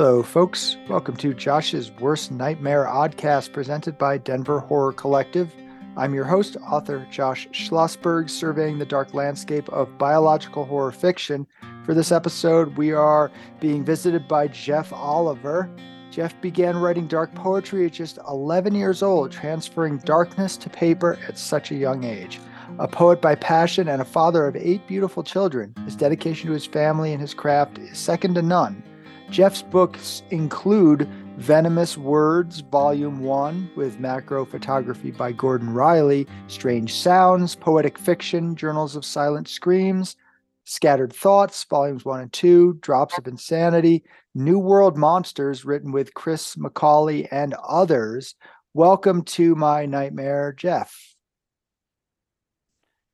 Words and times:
Hello, 0.00 0.22
folks. 0.22 0.78
Welcome 0.88 1.14
to 1.18 1.34
Josh's 1.34 1.90
Worst 1.90 2.32
Nightmare 2.32 2.86
Oddcast 2.86 3.52
presented 3.52 3.98
by 3.98 4.16
Denver 4.16 4.58
Horror 4.58 4.94
Collective. 4.94 5.52
I'm 5.94 6.14
your 6.14 6.24
host, 6.24 6.56
author 6.66 7.06
Josh 7.10 7.46
Schlossberg, 7.48 8.30
surveying 8.30 8.78
the 8.78 8.86
dark 8.86 9.12
landscape 9.12 9.68
of 9.68 9.98
biological 9.98 10.64
horror 10.64 10.90
fiction. 10.90 11.46
For 11.84 11.92
this 11.92 12.12
episode, 12.12 12.78
we 12.78 12.92
are 12.92 13.30
being 13.60 13.84
visited 13.84 14.26
by 14.26 14.48
Jeff 14.48 14.90
Oliver. 14.90 15.70
Jeff 16.10 16.32
began 16.40 16.78
writing 16.78 17.06
dark 17.06 17.34
poetry 17.34 17.84
at 17.84 17.92
just 17.92 18.18
11 18.26 18.74
years 18.74 19.02
old, 19.02 19.30
transferring 19.30 19.98
darkness 19.98 20.56
to 20.56 20.70
paper 20.70 21.18
at 21.28 21.36
such 21.36 21.72
a 21.72 21.76
young 21.76 22.04
age. 22.04 22.40
A 22.78 22.88
poet 22.88 23.20
by 23.20 23.34
passion 23.34 23.88
and 23.88 24.00
a 24.00 24.06
father 24.06 24.46
of 24.46 24.56
eight 24.56 24.86
beautiful 24.86 25.22
children, 25.22 25.74
his 25.84 25.94
dedication 25.94 26.46
to 26.46 26.54
his 26.54 26.64
family 26.64 27.12
and 27.12 27.20
his 27.20 27.34
craft 27.34 27.76
is 27.76 27.98
second 27.98 28.36
to 28.36 28.40
none. 28.40 28.82
Jeff's 29.30 29.62
books 29.62 30.24
include 30.30 31.08
Venomous 31.36 31.96
Words, 31.96 32.60
Volume 32.62 33.20
1, 33.20 33.70
with 33.76 34.00
macro 34.00 34.44
photography 34.44 35.12
by 35.12 35.30
Gordon 35.30 35.72
Riley, 35.72 36.26
Strange 36.48 36.92
Sounds, 36.94 37.54
Poetic 37.54 37.96
Fiction, 37.96 38.56
Journals 38.56 38.96
of 38.96 39.04
Silent 39.04 39.46
Screams, 39.46 40.16
Scattered 40.64 41.12
Thoughts, 41.12 41.62
Volumes 41.62 42.04
1 42.04 42.20
and 42.22 42.32
2, 42.32 42.78
Drops 42.80 43.16
of 43.18 43.28
Insanity, 43.28 44.02
New 44.34 44.58
World 44.58 44.98
Monsters, 44.98 45.64
written 45.64 45.92
with 45.92 46.12
Chris 46.14 46.56
McCauley 46.56 47.28
and 47.30 47.54
others. 47.66 48.34
Welcome 48.74 49.22
to 49.26 49.54
my 49.54 49.86
nightmare, 49.86 50.52
Jeff. 50.52 51.14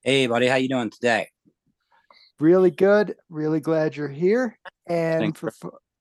Hey, 0.03 0.27
buddy, 0.28 0.47
how 0.47 0.56
you 0.56 0.70
doing 0.70 0.89
today? 0.89 1.28
Really 2.41 2.70
good. 2.70 3.17
Really 3.28 3.61
glad 3.61 3.97
you're 3.97 4.09
here. 4.09 4.59
And 4.89 5.37
for, 5.37 5.53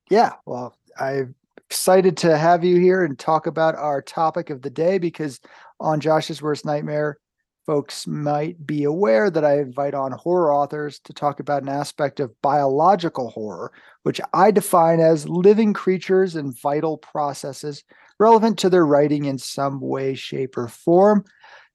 yeah, 0.10 0.34
well, 0.46 0.78
I'm 1.00 1.36
excited 1.70 2.18
to 2.18 2.38
have 2.38 2.64
you 2.64 2.80
here 2.80 3.04
and 3.04 3.18
talk 3.18 3.48
about 3.48 3.76
our 3.76 4.02
topic 4.02 4.50
of 4.50 4.62
the 4.62 4.70
day 4.70 4.98
because 4.98 5.40
on 5.80 6.00
Josh's 6.00 6.42
Worst 6.42 6.66
Nightmare, 6.66 7.18
folks 7.66 8.06
might 8.06 8.66
be 8.66 8.84
aware 8.84 9.30
that 9.32 9.44
I 9.44 9.60
invite 9.60 9.96
on 9.96 10.12
horror 10.12 10.54
authors 10.54 11.00
to 11.00 11.14
talk 11.14 11.40
about 11.40 11.64
an 11.64 11.70
aspect 11.70 12.20
of 12.20 12.40
biological 12.42 13.32
horror, 13.32 13.72
which 14.04 14.22
I 14.34 14.52
define 14.52 15.00
as 15.00 15.28
living 15.28 15.74
creatures 15.74 16.36
and 16.36 16.58
vital 16.60 16.98
processes 16.98 17.84
relevant 18.20 18.60
to 18.60 18.70
their 18.70 18.86
writing 18.86 19.26
in 19.26 19.40
some 19.40 19.80
way, 19.80 20.14
shape, 20.14 20.58
or 20.58 20.68
form. 20.68 21.26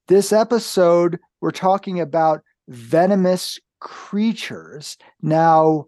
This 0.07 0.33
episode, 0.33 1.19
we're 1.41 1.51
talking 1.51 2.01
about 2.01 2.43
venomous 2.69 3.59
creatures. 3.81 4.97
Now, 5.21 5.87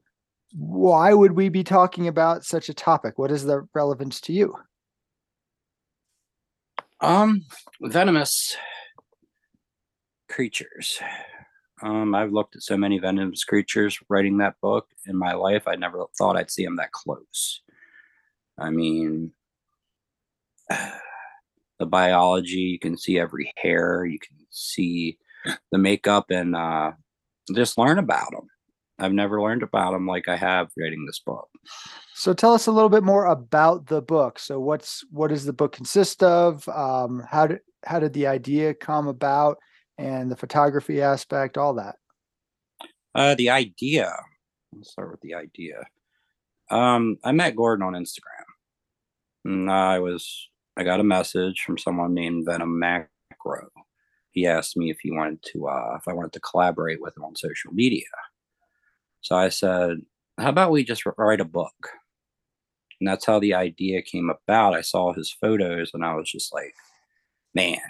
why 0.55 1.14
would 1.14 1.33
we 1.33 1.48
be 1.48 1.64
talking 1.64 2.08
about 2.08 2.45
such 2.45 2.69
a 2.69 2.75
topic? 2.75 3.19
What 3.19 3.31
is 3.31 3.45
the 3.45 3.67
relevance 3.75 4.20
to 4.22 4.33
you? 4.33 4.56
Um, 7.00 7.47
venomous 7.81 8.56
creatures. 10.28 11.00
Um, 11.83 12.14
I've 12.14 12.33
looked 12.33 12.55
at 12.55 12.62
so 12.62 12.77
many 12.77 12.98
venomous 12.98 13.44
creatures 13.44 13.98
writing 14.09 14.39
that 14.39 14.61
book 14.61 14.86
in 15.06 15.17
my 15.17 15.33
life. 15.33 15.67
I 15.67 15.75
never 15.75 16.05
thought 16.17 16.36
I'd 16.36 16.50
see 16.50 16.64
them 16.64 16.77
that 16.77 16.92
close. 16.92 17.61
I 18.56 18.70
mean, 18.70 19.33
the 20.70 21.87
biology, 21.87 22.61
you 22.61 22.78
can 22.78 22.97
see 22.97 23.19
every 23.19 23.53
hair, 23.56 24.05
you 24.05 24.19
can 24.20 24.37
see 24.50 25.19
the 25.72 25.78
makeup, 25.78 26.31
and 26.31 26.55
uh, 26.55 26.92
just 27.53 27.77
learn 27.77 27.98
about 27.98 28.31
them. 28.31 28.48
I've 29.03 29.12
never 29.12 29.42
learned 29.42 29.62
about 29.62 29.92
them 29.92 30.06
like 30.06 30.28
I 30.28 30.36
have 30.36 30.70
writing 30.78 31.05
this 31.06 31.19
book. 31.19 31.48
So 32.14 32.33
tell 32.33 32.55
us 32.55 32.69
a 32.69 32.72
little 32.72 32.89
bit 32.89 33.03
more 33.03 33.27
about 33.27 33.86
the 33.86 34.00
book. 34.00 34.39
So 34.39 34.61
what's 34.61 35.05
what 35.11 35.28
does 35.28 35.44
the 35.44 35.53
book 35.53 35.72
consist 35.72 36.22
of? 36.22 36.69
Um, 36.69 37.25
how 37.28 37.48
did 37.48 37.61
how 37.84 37.98
did 37.98 38.12
the 38.12 38.28
idea 38.28 38.75
come 38.75 39.09
about, 39.09 39.59
and 39.99 40.31
the 40.31 40.37
photography 40.37 41.03
aspect, 41.03 41.59
all 41.59 41.75
that? 41.75 41.97
Uh, 43.15 43.34
the 43.34 43.50
idea. 43.50 44.15
Let's 44.72 44.93
start 44.93 45.10
with 45.10 45.21
the 45.21 45.34
idea. 45.34 45.84
Um, 46.71 47.19
I 47.25 47.32
met 47.32 47.56
Gordon 47.56 47.84
on 47.84 47.94
Instagram, 47.94 48.47
and 49.44 49.71
I 49.71 49.99
was 49.99 50.49
I 50.76 50.84
got 50.84 51.00
a 51.00 51.05
message 51.05 51.62
from 51.62 51.76
someone 51.76 52.15
named 52.15 52.47
Venom 52.47 52.78
Macro. 52.78 53.69
He 54.31 54.47
asked 54.47 54.76
me 54.76 54.91
if 54.91 54.99
he 55.00 55.10
wanted 55.10 55.43
to 55.53 55.66
uh, 55.66 55.97
if 55.99 56.06
I 56.06 56.15
wanted 56.15 56.32
to 56.34 56.41
collaborate 56.41 57.00
with 57.03 57.16
him 57.16 57.25
on 57.25 57.34
social 57.37 57.72
media. 57.72 58.06
So 59.22 59.37
I 59.37 59.49
said, 59.49 59.99
how 60.38 60.50
about 60.50 60.72
we 60.72 60.84
just 60.84 61.05
write 61.16 61.41
a 61.41 61.44
book? 61.44 61.91
And 63.00 63.09
that's 63.09 63.25
how 63.25 63.38
the 63.38 63.55
idea 63.55 64.03
came 64.03 64.31
about. 64.31 64.75
I 64.75 64.81
saw 64.81 65.12
his 65.12 65.33
photos 65.41 65.91
and 65.94 66.05
I 66.05 66.15
was 66.15 66.31
just 66.31 66.53
like, 66.53 66.75
man, 67.55 67.81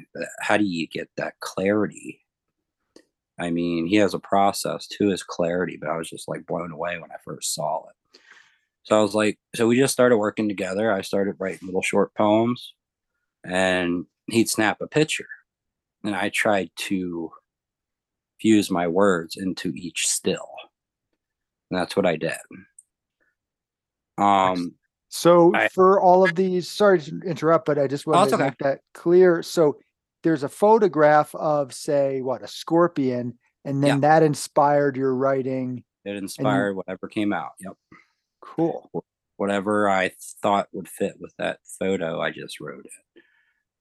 how 0.41 0.56
do 0.56 0.65
you 0.65 0.87
get 0.87 1.09
that 1.16 1.41
clarity? 1.41 2.21
I 3.38 3.50
mean, 3.50 3.87
he 3.87 3.97
has 3.97 4.15
a 4.15 4.19
process 4.19 4.87
to 4.87 5.09
his 5.09 5.22
clarity, 5.22 5.78
but 5.81 5.88
I 5.88 5.97
was 5.97 6.09
just 6.09 6.28
like 6.28 6.47
blown 6.47 6.71
away 6.71 6.98
when 6.98 7.10
I 7.10 7.16
first 7.25 7.54
saw 7.54 7.84
it. 7.88 8.21
So 8.84 8.98
I 8.98 9.03
was 9.03 9.15
like, 9.15 9.38
so 9.54 9.66
we 9.66 9.76
just 9.78 9.92
started 9.92 10.16
working 10.16 10.48
together. 10.48 10.92
I 10.92 11.03
started 11.03 11.37
writing 11.38 11.66
little 11.66 11.82
short 11.82 12.15
poems 12.15 12.75
and 13.44 14.06
he'd 14.26 14.50
snap 14.50 14.81
a 14.81 14.87
picture. 14.87 15.28
And 16.04 16.16
I 16.16 16.31
tried 16.31 16.71
to 16.88 17.31
fuse 18.41 18.71
my 18.71 18.88
words 18.88 19.37
into 19.37 19.72
each 19.76 20.06
still. 20.09 20.48
And 21.72 21.81
that's 21.81 21.97
what 21.97 22.05
I 22.05 22.16
did. 22.16 22.37
Um, 24.19 24.75
so 25.09 25.55
I, 25.55 25.69
for 25.69 25.99
all 25.99 26.22
of 26.22 26.34
these, 26.34 26.71
sorry 26.71 27.00
to 27.00 27.21
interrupt, 27.25 27.65
but 27.65 27.78
I 27.78 27.87
just 27.87 28.06
want 28.06 28.28
to 28.28 28.34
okay. 28.34 28.44
make 28.44 28.59
that 28.59 28.81
clear. 28.93 29.43
So 29.43 29.78
there's 30.22 30.43
a 30.43 30.50
photograph 30.50 31.34
of, 31.34 31.72
say, 31.72 32.21
what 32.21 32.43
a 32.43 32.47
scorpion, 32.47 33.38
and 33.65 33.83
then 33.83 34.03
yeah. 34.03 34.09
that 34.19 34.22
inspired 34.22 34.99
your 34.99 35.15
writing. 35.15 35.83
It 36.05 36.16
inspired 36.16 36.69
and, 36.69 36.77
whatever 36.77 37.09
came 37.09 37.33
out. 37.33 37.53
Yep. 37.60 37.72
Cool. 38.43 38.91
Whatever 39.39 39.89
I 39.89 40.12
thought 40.43 40.69
would 40.72 40.91
fit 40.91 41.15
with 41.19 41.33
that 41.39 41.60
photo, 41.78 42.21
I 42.21 42.33
just 42.33 42.60
wrote 42.60 42.84
it. 42.84 43.22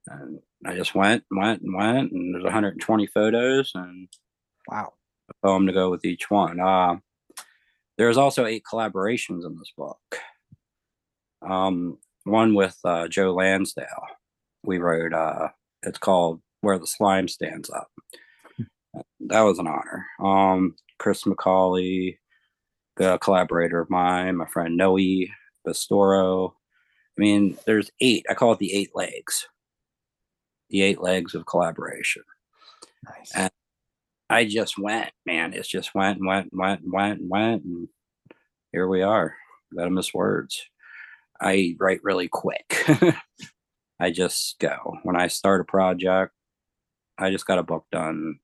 And 0.07 0.39
I 0.65 0.75
just 0.77 0.95
went, 0.95 1.25
went, 1.29 1.61
and 1.61 1.75
went, 1.75 2.13
and 2.13 2.33
there's 2.33 2.45
120 2.45 3.07
photos, 3.07 3.73
and 3.75 4.07
wow, 4.69 4.93
a 5.29 5.45
poem 5.45 5.67
to 5.67 5.73
go 5.73 5.89
with 5.89 6.05
each 6.05 6.29
one. 6.31 6.61
Uh, 6.61 6.95
there's 7.97 8.17
also 8.17 8.45
eight 8.45 8.63
collaborations 8.71 9.45
in 9.45 9.57
this 9.57 9.71
book. 9.77 9.99
Um, 11.41 11.97
one 12.23 12.53
with 12.53 12.77
uh, 12.83 13.07
Joe 13.07 13.33
Lansdale. 13.33 14.05
We 14.63 14.77
wrote. 14.77 15.13
Uh, 15.13 15.49
it's 15.83 15.97
called 15.97 16.41
"Where 16.61 16.77
the 16.77 16.87
Slime 16.87 17.27
Stands 17.27 17.69
Up." 17.69 17.89
that 19.21 19.41
was 19.41 19.59
an 19.59 19.67
honor. 19.67 20.05
Um, 20.19 20.75
Chris 20.99 21.23
McCauley, 21.23 22.17
the 22.97 23.17
collaborator 23.19 23.79
of 23.79 23.89
mine, 23.89 24.37
my 24.37 24.45
friend 24.45 24.77
Noe 24.77 24.97
Bastoro. 25.65 26.55
I 27.17 27.21
mean, 27.21 27.57
there's 27.65 27.91
eight. 27.99 28.25
I 28.29 28.33
call 28.33 28.53
it 28.53 28.59
the 28.59 28.73
eight 28.73 28.91
legs. 28.95 29.47
The 30.69 30.81
eight 30.81 31.01
legs 31.01 31.35
of 31.35 31.45
collaboration. 31.45 32.23
Nice. 33.05 33.31
And 33.35 33.51
I 34.31 34.45
just 34.45 34.77
went, 34.79 35.11
man. 35.25 35.53
It 35.53 35.65
just 35.67 35.93
went 35.93 36.19
and 36.19 36.25
went 36.25 36.51
and 36.51 36.59
went 36.59 36.81
and 36.81 36.91
went 36.91 37.19
and 37.19 37.29
went. 37.29 37.63
And 37.65 37.87
here 38.71 38.87
we 38.87 39.01
are. 39.01 39.35
Venomous 39.73 40.13
words. 40.13 40.63
I 41.41 41.75
write 41.79 41.99
really 42.03 42.29
quick. 42.29 42.85
I 43.99 44.09
just 44.11 44.57
go. 44.59 44.97
When 45.03 45.17
I 45.17 45.27
start 45.27 45.59
a 45.61 45.65
project, 45.65 46.33
I 47.17 47.29
just 47.29 47.45
got 47.45 47.59
a 47.59 47.63
book 47.63 47.85
done. 47.91 48.39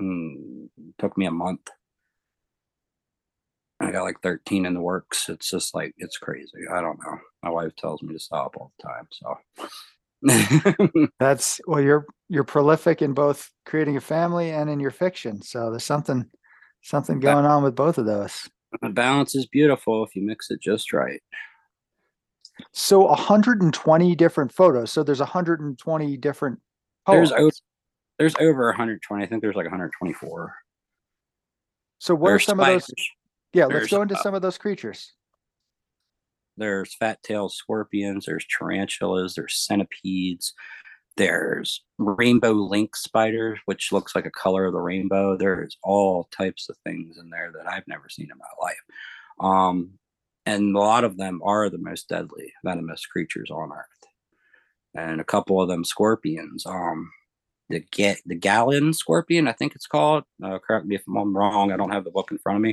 Mm, 0.00 0.70
took 0.98 1.18
me 1.18 1.26
a 1.26 1.30
month. 1.30 1.68
I 3.80 3.92
got 3.92 4.04
like 4.04 4.22
13 4.22 4.64
in 4.64 4.74
the 4.74 4.80
works. 4.80 5.28
It's 5.28 5.50
just 5.50 5.74
like, 5.74 5.94
it's 5.98 6.16
crazy. 6.16 6.66
I 6.72 6.80
don't 6.80 6.98
know. 7.04 7.18
My 7.42 7.50
wife 7.50 7.76
tells 7.76 8.02
me 8.02 8.14
to 8.14 8.18
stop 8.18 8.56
all 8.56 8.72
the 8.78 8.88
time. 8.88 9.08
So 9.12 9.68
That's 11.20 11.60
well, 11.66 11.80
you're 11.80 12.06
you're 12.28 12.44
prolific 12.44 13.02
in 13.02 13.14
both 13.14 13.50
creating 13.64 13.96
a 13.96 14.00
family 14.00 14.50
and 14.50 14.68
in 14.68 14.80
your 14.80 14.90
fiction. 14.90 15.42
So 15.42 15.70
there's 15.70 15.84
something 15.84 16.26
something 16.82 17.20
going 17.20 17.46
on 17.46 17.62
with 17.62 17.74
both 17.74 17.98
of 17.98 18.06
those. 18.06 18.48
The 18.82 18.90
balance 18.90 19.34
is 19.34 19.46
beautiful 19.46 20.04
if 20.04 20.14
you 20.14 20.22
mix 20.22 20.50
it 20.50 20.60
just 20.60 20.92
right. 20.92 21.22
So 22.72 23.06
120 23.06 24.14
different 24.16 24.52
photos. 24.52 24.90
So 24.90 25.02
there's 25.02 25.20
120 25.20 26.16
different 26.16 26.60
poems. 27.06 27.30
There's 27.30 27.40
over, 27.40 27.52
there's 28.18 28.34
over 28.40 28.66
120. 28.66 29.22
I 29.22 29.26
think 29.26 29.42
there's 29.42 29.54
like 29.54 29.66
124. 29.66 30.54
So 31.98 32.14
what 32.14 32.28
there's 32.28 32.42
are 32.42 32.44
some 32.44 32.58
spiders. 32.58 32.82
of 32.82 32.88
those? 32.88 33.08
Yeah, 33.54 33.66
let's 33.66 33.88
go 33.88 34.02
into 34.02 34.16
uh, 34.16 34.22
some 34.22 34.34
of 34.34 34.42
those 34.42 34.58
creatures. 34.58 35.12
There's 36.58 36.94
fat-tailed 36.96 37.52
scorpions, 37.52 38.26
there's 38.26 38.46
tarantulas, 38.46 39.34
there's 39.34 39.56
centipedes, 39.56 40.52
there's 41.16 41.82
rainbow 41.98 42.52
lynx 42.52 43.02
spiders, 43.02 43.58
which 43.64 43.92
looks 43.92 44.14
like 44.14 44.26
a 44.26 44.30
color 44.30 44.66
of 44.66 44.72
the 44.72 44.80
rainbow. 44.80 45.36
There's 45.36 45.76
all 45.82 46.28
types 46.36 46.68
of 46.68 46.76
things 46.84 47.18
in 47.18 47.30
there 47.30 47.52
that 47.52 47.70
I've 47.70 47.88
never 47.88 48.08
seen 48.08 48.28
in 48.30 48.38
my 48.38 48.66
life. 48.66 48.76
Um, 49.40 49.98
and 50.46 50.74
a 50.74 50.78
lot 50.78 51.04
of 51.04 51.16
them 51.16 51.40
are 51.44 51.68
the 51.68 51.78
most 51.78 52.08
deadly 52.08 52.52
venomous 52.64 53.04
creatures 53.04 53.50
on 53.50 53.70
earth 53.72 53.98
and 54.94 55.20
a 55.20 55.24
couple 55.24 55.60
of 55.60 55.68
them 55.68 55.84
scorpions 55.84 56.64
um 56.66 57.10
the 57.68 57.80
get 57.92 58.18
the 58.26 58.34
gallon 58.34 58.92
scorpion 58.92 59.46
i 59.46 59.52
think 59.52 59.74
it's 59.74 59.86
called 59.86 60.24
uh, 60.42 60.58
correct 60.58 60.86
me 60.86 60.96
if 60.96 61.02
i'm 61.06 61.36
wrong 61.36 61.70
i 61.70 61.76
don't 61.76 61.92
have 61.92 62.04
the 62.04 62.10
book 62.10 62.30
in 62.30 62.38
front 62.38 62.56
of 62.56 62.62
me 62.62 62.72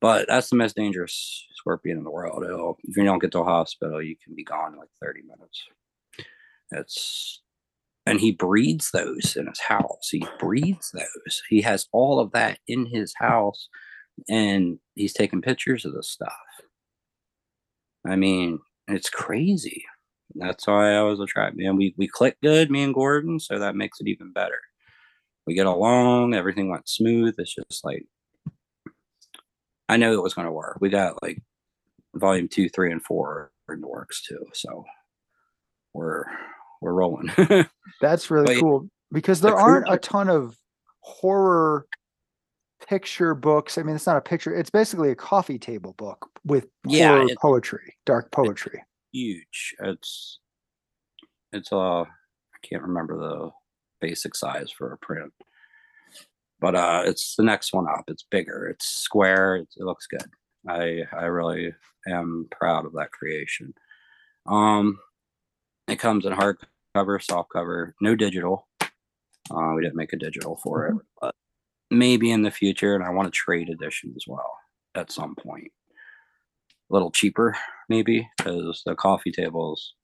but 0.00 0.26
that's 0.28 0.50
the 0.50 0.56
most 0.56 0.76
dangerous 0.76 1.46
scorpion 1.54 1.98
in 1.98 2.04
the 2.04 2.10
world 2.10 2.44
It'll, 2.44 2.78
if 2.84 2.96
you 2.96 3.04
don't 3.04 3.18
get 3.18 3.32
to 3.32 3.40
a 3.40 3.44
hospital 3.44 4.02
you 4.02 4.16
can 4.22 4.34
be 4.34 4.44
gone 4.44 4.72
in 4.72 4.78
like 4.78 4.88
30 5.02 5.22
minutes 5.22 5.64
it's 6.72 7.42
and 8.06 8.20
he 8.20 8.32
breeds 8.32 8.90
those 8.92 9.36
in 9.36 9.46
his 9.46 9.60
house 9.60 10.08
he 10.10 10.24
breeds 10.38 10.90
those 10.92 11.42
he 11.48 11.62
has 11.62 11.86
all 11.92 12.20
of 12.20 12.32
that 12.32 12.58
in 12.66 12.86
his 12.86 13.12
house 13.16 13.68
and 14.28 14.78
he's 14.94 15.12
taking 15.12 15.42
pictures 15.42 15.84
of 15.84 15.94
this 15.94 16.08
stuff 16.08 16.32
I 18.06 18.16
mean, 18.16 18.60
it's 18.88 19.10
crazy. 19.10 19.84
That's 20.34 20.66
why 20.66 20.94
I 20.94 21.02
was 21.02 21.20
attracted. 21.20 21.58
man. 21.62 21.76
we 21.76 21.94
we 21.96 22.06
click 22.06 22.36
good, 22.42 22.70
me 22.70 22.82
and 22.82 22.94
Gordon, 22.94 23.40
so 23.40 23.58
that 23.58 23.76
makes 23.76 24.00
it 24.00 24.06
even 24.08 24.32
better. 24.32 24.60
We 25.46 25.54
get 25.54 25.66
along, 25.66 26.34
everything 26.34 26.70
went 26.70 26.88
smooth. 26.88 27.34
It's 27.38 27.54
just 27.54 27.84
like 27.84 28.06
I 29.90 29.96
know 29.96 30.12
it 30.14 30.22
was 30.22 30.34
gonna 30.34 30.52
work. 30.52 30.78
We 30.80 30.88
got 30.88 31.20
like 31.20 31.42
volume 32.14 32.46
two, 32.46 32.68
three, 32.68 32.92
and 32.92 33.02
four 33.02 33.50
in 33.68 33.80
the 33.80 33.88
works 33.88 34.22
too. 34.22 34.46
So 34.52 34.84
we're 35.92 36.24
we're 36.80 36.92
rolling. 36.92 37.30
That's 38.00 38.30
really 38.30 38.54
but, 38.54 38.60
cool 38.60 38.88
because 39.10 39.40
there 39.40 39.50
the 39.50 39.58
aren't 39.58 39.92
a 39.92 39.98
ton 39.98 40.30
of 40.30 40.56
horror 41.00 41.86
picture 42.88 43.34
books. 43.34 43.78
I 43.78 43.82
mean, 43.82 43.96
it's 43.96 44.06
not 44.06 44.16
a 44.16 44.20
picture; 44.20 44.54
it's 44.54 44.70
basically 44.70 45.10
a 45.10 45.16
coffee 45.16 45.58
table 45.58 45.94
book 45.94 46.30
with 46.44 46.68
yeah, 46.86 47.26
poetry, 47.42 47.96
dark 48.06 48.30
poetry. 48.30 48.82
huge. 49.12 49.74
It's 49.80 50.38
it's 51.52 51.72
uh, 51.72 52.02
I 52.02 52.58
can't 52.62 52.82
remember 52.82 53.18
the 53.18 53.50
basic 54.00 54.36
size 54.36 54.70
for 54.70 54.92
a 54.92 54.98
print, 54.98 55.32
but 56.60 56.74
uh, 56.74 57.02
it's 57.06 57.34
the 57.36 57.42
next 57.42 57.72
one 57.72 57.86
up. 57.88 58.04
It's 58.08 58.24
bigger. 58.30 58.66
It's 58.66 58.86
square. 58.86 59.56
It, 59.56 59.68
it 59.76 59.84
looks 59.84 60.06
good. 60.06 60.28
I 60.68 61.02
I 61.12 61.24
really 61.24 61.74
am 62.06 62.48
proud 62.50 62.86
of 62.86 62.92
that 62.94 63.12
creation. 63.12 63.74
Um, 64.46 64.98
it 65.88 65.98
comes 65.98 66.24
in 66.24 66.32
hardcover, 66.32 67.22
soft 67.22 67.50
cover, 67.52 67.94
no 68.00 68.14
digital. 68.14 68.68
Uh, 68.80 69.72
we 69.74 69.82
didn't 69.82 69.96
make 69.96 70.12
a 70.12 70.18
digital 70.18 70.56
for 70.62 70.86
it, 70.86 70.90
mm-hmm. 70.90 70.98
but 71.20 71.34
maybe 71.90 72.30
in 72.30 72.42
the 72.42 72.50
future, 72.50 72.94
and 72.94 73.04
I 73.04 73.10
want 73.10 73.28
a 73.28 73.32
trade 73.32 73.68
edition 73.68 74.12
as 74.16 74.24
well 74.26 74.56
at 74.94 75.10
some 75.10 75.34
point. 75.34 75.72
A 76.90 76.92
little 76.92 77.10
cheaper, 77.10 77.56
maybe, 77.88 78.28
because 78.36 78.82
the 78.84 78.94
coffee 78.94 79.32
tables, 79.32 79.94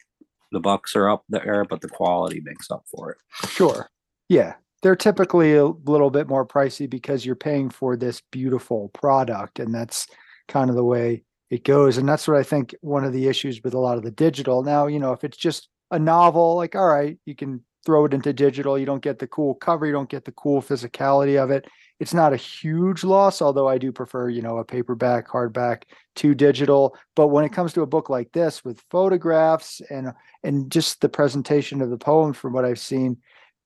the 0.53 0.61
bucks 0.61 0.95
are 0.97 1.09
up 1.09 1.25
there, 1.29 1.65
but 1.69 1.81
the 1.81 1.89
quality 1.89 2.41
makes 2.45 2.71
up 2.71 2.85
for 2.91 3.13
it. 3.13 3.19
Sure. 3.49 3.89
Yeah. 4.29 4.55
They're 4.83 4.97
typically 4.97 5.57
a 5.57 5.67
little 5.67 6.11
bit 6.11 6.29
more 6.29 6.47
pricey 6.47 6.89
because 6.89 7.25
you're 7.25 7.35
paying 7.35 7.71
for 7.71 7.97
this 7.97 8.23
beautiful 8.31 8.89
product. 8.91 9.59
And 9.59 9.75
that's 9.75 10.07
kind 10.49 10.71
of 10.71 10.77
the 10.77 10.85
way 10.85 11.25
it 11.51 11.65
goes. 11.65 11.97
And 11.99 12.09
that's 12.09 12.29
what 12.29 12.37
I 12.37 12.43
think 12.43 12.75
one 12.81 13.05
of 13.05 13.13
the 13.13 13.27
issues 13.29 13.63
with 13.63 13.75
a 13.75 13.79
lot 13.79 13.97
of 13.97 14.05
the 14.05 14.11
digital. 14.11 14.63
Now, 14.63 14.87
you 14.87 14.99
know, 14.99 15.13
if 15.13 15.25
it's 15.25 15.37
just 15.37 15.69
a 15.91 15.99
novel, 15.99 16.57
like, 16.57 16.75
all 16.75 16.89
right, 16.89 17.19
you 17.25 17.35
can 17.35 17.63
throw 17.85 18.05
it 18.05 18.13
into 18.13 18.33
digital. 18.33 18.77
You 18.77 18.85
don't 18.85 19.03
get 19.03 19.21
the 19.21 19.29
cool 19.29 19.55
cover, 19.55 19.87
you 19.87 19.93
don't 19.93 20.11
get 20.11 20.25
the 20.25 20.33
cool 20.33 20.61
physicality 20.61 21.43
of 21.43 21.51
it. 21.51 21.67
It's 21.99 22.13
not 22.13 22.35
a 22.35 22.37
huge 22.37 23.05
loss, 23.05 23.41
although 23.41 23.69
I 23.69 23.79
do 23.79 23.91
prefer, 23.91 24.29
you 24.29 24.43
know, 24.43 24.59
a 24.59 24.65
paperback, 24.65 25.29
hardback 25.29 25.85
to 26.17 26.35
digital. 26.35 26.95
But 27.15 27.29
when 27.29 27.45
it 27.45 27.53
comes 27.53 27.73
to 27.73 27.83
a 27.83 27.87
book 27.87 28.11
like 28.11 28.33
this 28.33 28.63
with 28.65 28.85
photographs 28.91 29.81
and 29.89 30.13
and 30.43 30.71
just 30.71 31.01
the 31.01 31.09
presentation 31.09 31.81
of 31.81 31.89
the 31.89 31.97
poem 31.97 32.35
from 32.35 32.53
what 32.53 32.67
I've 32.67 32.79
seen, 32.79 33.17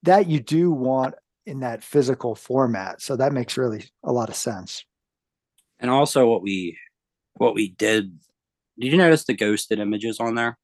that 0.02 0.26
you 0.28 0.40
do 0.40 0.70
want 0.70 1.14
in 1.46 1.60
that 1.60 1.82
physical 1.82 2.34
format. 2.34 3.02
So 3.02 3.16
that 3.16 3.32
makes 3.32 3.56
really 3.56 3.84
a 4.04 4.12
lot 4.12 4.28
of 4.28 4.36
sense. 4.36 4.84
And 5.78 5.90
also 5.90 6.26
what 6.28 6.42
we 6.42 6.78
what 7.34 7.54
we 7.54 7.70
did 7.70 8.18
did 8.78 8.92
you 8.92 8.98
notice 8.98 9.24
the 9.24 9.34
ghosted 9.34 9.78
images 9.78 10.20
on 10.20 10.34
there? 10.34 10.58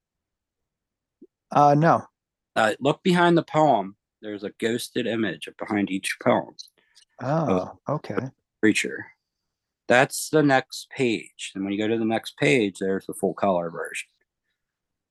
Uh 1.51 1.75
no. 1.77 2.05
Uh, 2.55 2.73
look 2.81 3.03
behind 3.03 3.37
the 3.37 3.43
poem. 3.43 3.97
There's 4.23 4.43
a 4.43 4.53
ghosted 4.59 5.07
image 5.07 5.49
behind 5.59 5.91
each 5.91 6.17
poem. 6.23 6.55
Oh, 7.23 7.79
okay. 7.89 8.17
Creature. 8.63 9.07
That's 9.89 10.31
the 10.31 10.43
next 10.43 10.89
page. 10.91 11.53
And 11.55 11.65
when 11.65 11.73
you 11.73 11.79
go 11.79 11.87
to 11.87 11.99
the 11.99 12.05
next 12.05 12.37
page, 12.39 12.79
there's 12.81 13.07
the 13.07 13.15
full 13.15 13.35
color 13.35 13.71
version. 13.71 14.09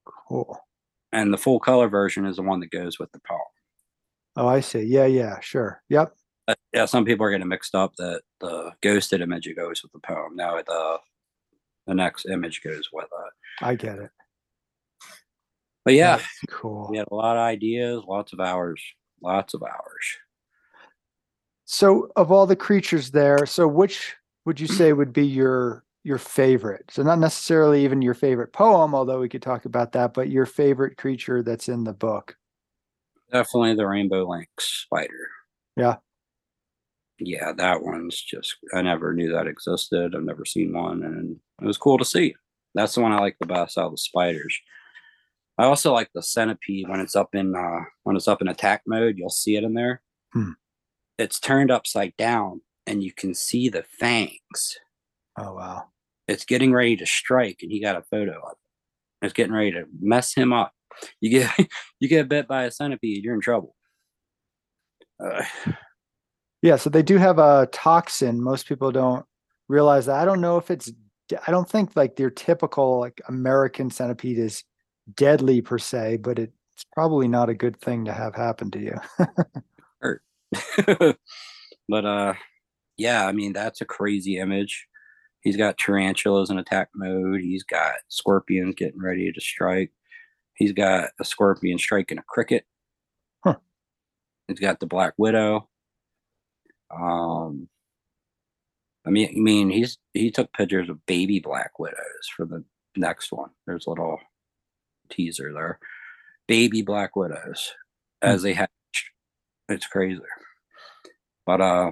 Cool. 0.06 0.60
And 1.12 1.32
the 1.32 1.38
full 1.38 1.60
color 1.60 1.88
version 1.88 2.26
is 2.26 2.38
the 2.38 2.42
one 2.42 2.60
that 2.60 2.72
goes 2.72 3.00
with 3.00 3.12
the 3.12 3.20
poem. 3.20 3.40
Oh, 4.36 4.48
I 4.48 4.60
see. 4.60 4.82
Yeah, 4.82 5.06
yeah, 5.06 5.40
sure. 5.40 5.82
Yep. 5.90 6.14
Uh, 6.48 6.56
yeah, 6.74 6.86
some 6.86 7.06
people 7.06 7.26
are 7.26 7.32
getting 7.32 7.48
mixed 7.48 7.74
up 7.74 7.96
that 7.98 8.22
the 8.40 8.72
ghosted 8.82 9.22
image 9.22 9.50
goes 9.56 9.82
with 9.82 9.92
the 9.92 10.00
poem. 10.00 10.36
Now 10.36 10.56
the 10.58 10.98
the 11.88 11.94
next 11.94 12.26
image 12.26 12.62
goes 12.64 12.90
with 12.92 13.06
it. 13.06 13.66
I 13.66 13.76
get 13.76 14.00
it. 14.00 14.12
But 15.84 15.94
yeah, 15.94 16.18
That's 16.18 16.28
cool. 16.50 16.88
We 16.90 16.98
had 16.98 17.08
a 17.12 17.16
lot 17.16 17.38
of 17.38 17.42
ideas, 17.42 18.04
lots 18.08 18.34
of 18.34 18.40
hours, 18.40 18.82
lots 19.22 19.54
of 19.54 19.62
hours. 19.62 20.18
So, 21.66 22.10
of 22.16 22.32
all 22.32 22.48
the 22.48 22.56
creatures 22.56 23.12
there, 23.12 23.46
so 23.46 23.68
which 23.68 24.16
would 24.46 24.60
you 24.60 24.68
say 24.68 24.94
would 24.94 25.14
be 25.14 25.26
your 25.26 25.84
your 26.04 26.18
favorite? 26.18 26.86
So, 26.90 27.04
not 27.04 27.20
necessarily 27.20 27.84
even 27.84 28.02
your 28.02 28.14
favorite 28.16 28.52
poem, 28.52 28.94
although 28.94 29.20
we 29.20 29.30
could 29.30 29.42
talk 29.42 29.66
about 29.66 29.92
that, 29.94 30.14
but 30.14 30.30
your 30.30 30.46
favorite 30.46 30.98
creature 30.98 31.44
that's 31.44 31.70
in 31.70 31.84
the 31.84 31.94
book. 31.94 32.36
Definitely 33.32 33.76
the 33.76 33.88
rainbow 33.88 34.30
lynx 34.30 34.48
spider. 34.84 35.30
Yeah. 35.76 35.98
Yeah, 37.20 37.54
that 37.54 37.82
one's 37.82 38.22
just 38.22 38.56
I 38.74 38.82
never 38.82 39.14
knew 39.14 39.32
that 39.32 39.48
existed. 39.48 40.14
I've 40.16 40.24
never 40.24 40.46
seen 40.46 40.74
one, 40.74 41.04
and 41.04 41.38
it 41.62 41.66
was 41.66 41.78
cool 41.78 41.98
to 41.98 42.06
see. 42.06 42.36
That's 42.74 42.94
the 42.94 43.02
one 43.02 43.14
I 43.14 43.20
like 43.20 43.38
the 43.40 43.46
best 43.46 43.78
out 43.78 43.86
of 43.86 43.92
the 43.92 43.98
spiders. 43.98 44.58
I 45.58 45.64
also 45.64 45.94
like 45.94 46.10
the 46.14 46.22
centipede 46.22 46.90
when 46.90 47.00
it's 47.00 47.16
up 47.16 47.34
in 47.34 47.56
uh, 47.56 47.86
when 48.04 48.18
it's 48.18 48.28
up 48.28 48.42
in 48.42 48.50
attack 48.50 48.82
mode. 48.86 49.18
You'll 49.18 49.30
see 49.30 49.56
it 49.56 49.64
in 49.64 49.74
there. 49.74 50.02
Hmm. 50.34 50.52
It's 51.18 51.40
turned 51.40 51.72
upside 51.72 52.18
down, 52.18 52.62
and 52.86 53.02
you 53.02 53.14
can 53.14 53.34
see 53.34 53.70
the 53.70 53.84
fangs. 53.84 54.78
Oh 55.40 55.54
wow! 55.54 55.86
It's 56.28 56.44
getting 56.44 56.74
ready 56.74 56.98
to 56.98 57.06
strike, 57.06 57.60
and 57.62 57.72
he 57.72 57.80
got 57.80 57.96
a 57.96 58.04
photo 58.04 58.34
of 58.34 58.52
it. 58.52 58.58
It's 59.22 59.34
getting 59.34 59.54
ready 59.54 59.72
to 59.72 59.86
mess 60.00 60.34
him 60.34 60.54
up. 60.54 60.74
You 61.22 61.30
get 61.30 61.52
you 62.00 62.08
get 62.08 62.30
bit 62.30 62.48
by 62.48 62.64
a 62.64 62.72
centipede, 62.72 63.24
you're 63.24 63.36
in 63.36 63.42
trouble. 63.42 63.76
Uh, 65.24 65.44
yeah, 66.62 66.76
so 66.76 66.90
they 66.90 67.04
do 67.04 67.18
have 67.18 67.40
a 67.40 67.68
toxin. 67.72 68.42
Most 68.42 68.68
people 68.68 68.92
don't 68.92 69.26
realize 69.68 70.08
that. 70.08 70.16
I 70.20 70.26
don't 70.26 70.42
know 70.42 70.58
if 70.58 70.70
it's. 70.72 70.92
I 71.48 71.52
don't 71.52 71.68
think 71.68 71.96
like 71.96 72.16
their 72.16 72.30
typical 72.30 73.00
like 73.00 73.20
American 73.28 73.90
centipede 73.90 74.38
is 74.38 74.64
deadly 75.16 75.62
per 75.62 75.80
se, 75.80 76.18
but 76.18 76.38
it's 76.38 76.86
probably 76.94 77.28
not 77.28 77.50
a 77.50 77.56
good 77.56 77.80
thing 77.80 78.06
to 78.06 78.14
have 78.14 78.36
happen 78.36 78.70
to 78.72 78.80
you. 78.80 79.00
But 81.88 82.06
uh 82.06 82.34
yeah, 82.98 83.28
I 83.28 83.32
mean 83.32 83.54
that's 83.54 83.82
a 83.82 83.86
crazy 83.86 84.40
image. 84.40 84.88
He's 85.46 85.58
got 85.58 85.78
tarantulas 85.78 86.50
in 86.50 86.58
attack 86.58 86.90
mode. 86.96 87.40
He's 87.40 87.62
got 87.62 87.94
scorpions 88.08 88.74
getting 88.76 89.00
ready 89.00 89.32
to 89.32 89.40
strike. 89.40 89.92
He's 90.56 90.72
got 90.74 91.12
a 91.20 91.24
scorpion 91.24 91.78
striking 91.78 92.18
a 92.18 92.24
cricket. 92.24 92.66
Huh. 93.44 93.58
He's 94.48 94.60
got 94.60 94.80
the 94.80 94.88
black 94.88 95.14
widow. 95.18 95.70
Um 96.90 97.70
I 99.06 99.12
mean, 99.12 99.30
I 99.30 99.40
mean, 99.40 99.70
he's 99.70 100.00
he 100.16 100.32
took 100.32 100.52
pictures 100.52 100.90
of 100.90 101.06
baby 101.06 101.40
black 101.40 101.78
widows 101.78 102.28
for 102.36 102.48
the 102.48 102.64
next 102.98 103.32
one. 103.32 103.52
There's 103.68 103.86
a 103.86 103.92
little 103.92 104.18
teaser 105.12 105.54
there. 105.54 105.78
Baby 106.48 106.82
Black 106.82 107.16
Widows 107.16 107.72
as 108.24 108.42
hmm. 108.42 108.48
they 108.48 108.54
hatch. 108.54 108.70
It's 109.70 109.86
crazy. 109.86 110.22
But 111.46 111.62
uh 111.62 111.92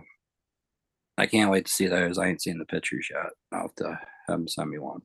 I 1.17 1.25
can't 1.27 1.51
wait 1.51 1.65
to 1.65 1.71
see 1.71 1.87
those. 1.87 2.17
I 2.17 2.27
ain't 2.27 2.41
seen 2.41 2.57
the 2.57 2.65
pictures 2.65 3.07
yet. 3.11 3.31
I'll 3.51 3.61
have 3.63 3.75
to 3.75 3.99
have 4.27 4.39
them 4.39 4.47
send 4.47 4.69
me 4.69 4.79
one. 4.79 5.01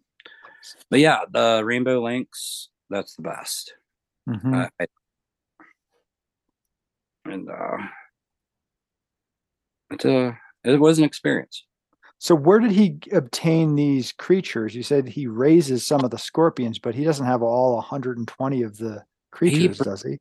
But 0.90 1.00
yeah, 1.00 1.20
the 1.30 1.62
Rainbow 1.64 2.02
lynx, 2.02 2.68
that's 2.90 3.14
the 3.14 3.22
best. 3.22 3.74
Mm-hmm. 4.28 4.54
Uh, 4.54 4.66
I, 4.80 4.86
and 7.26 7.48
uh 7.50 7.76
it's 9.90 10.04
a 10.04 10.38
it 10.64 10.80
was 10.80 10.98
an 10.98 11.04
experience. 11.04 11.64
So 12.18 12.34
where 12.34 12.58
did 12.58 12.72
he 12.72 12.98
obtain 13.12 13.76
these 13.76 14.12
creatures? 14.12 14.74
You 14.74 14.82
said 14.82 15.08
he 15.08 15.26
raises 15.28 15.86
some 15.86 16.04
of 16.04 16.10
the 16.10 16.18
scorpions, 16.18 16.78
but 16.78 16.94
he 16.94 17.04
doesn't 17.04 17.24
have 17.24 17.42
all 17.42 17.76
120 17.76 18.62
of 18.62 18.76
the 18.76 19.04
creatures, 19.30 19.78
he, 19.78 19.84
does 19.84 20.02
he? 20.02 20.18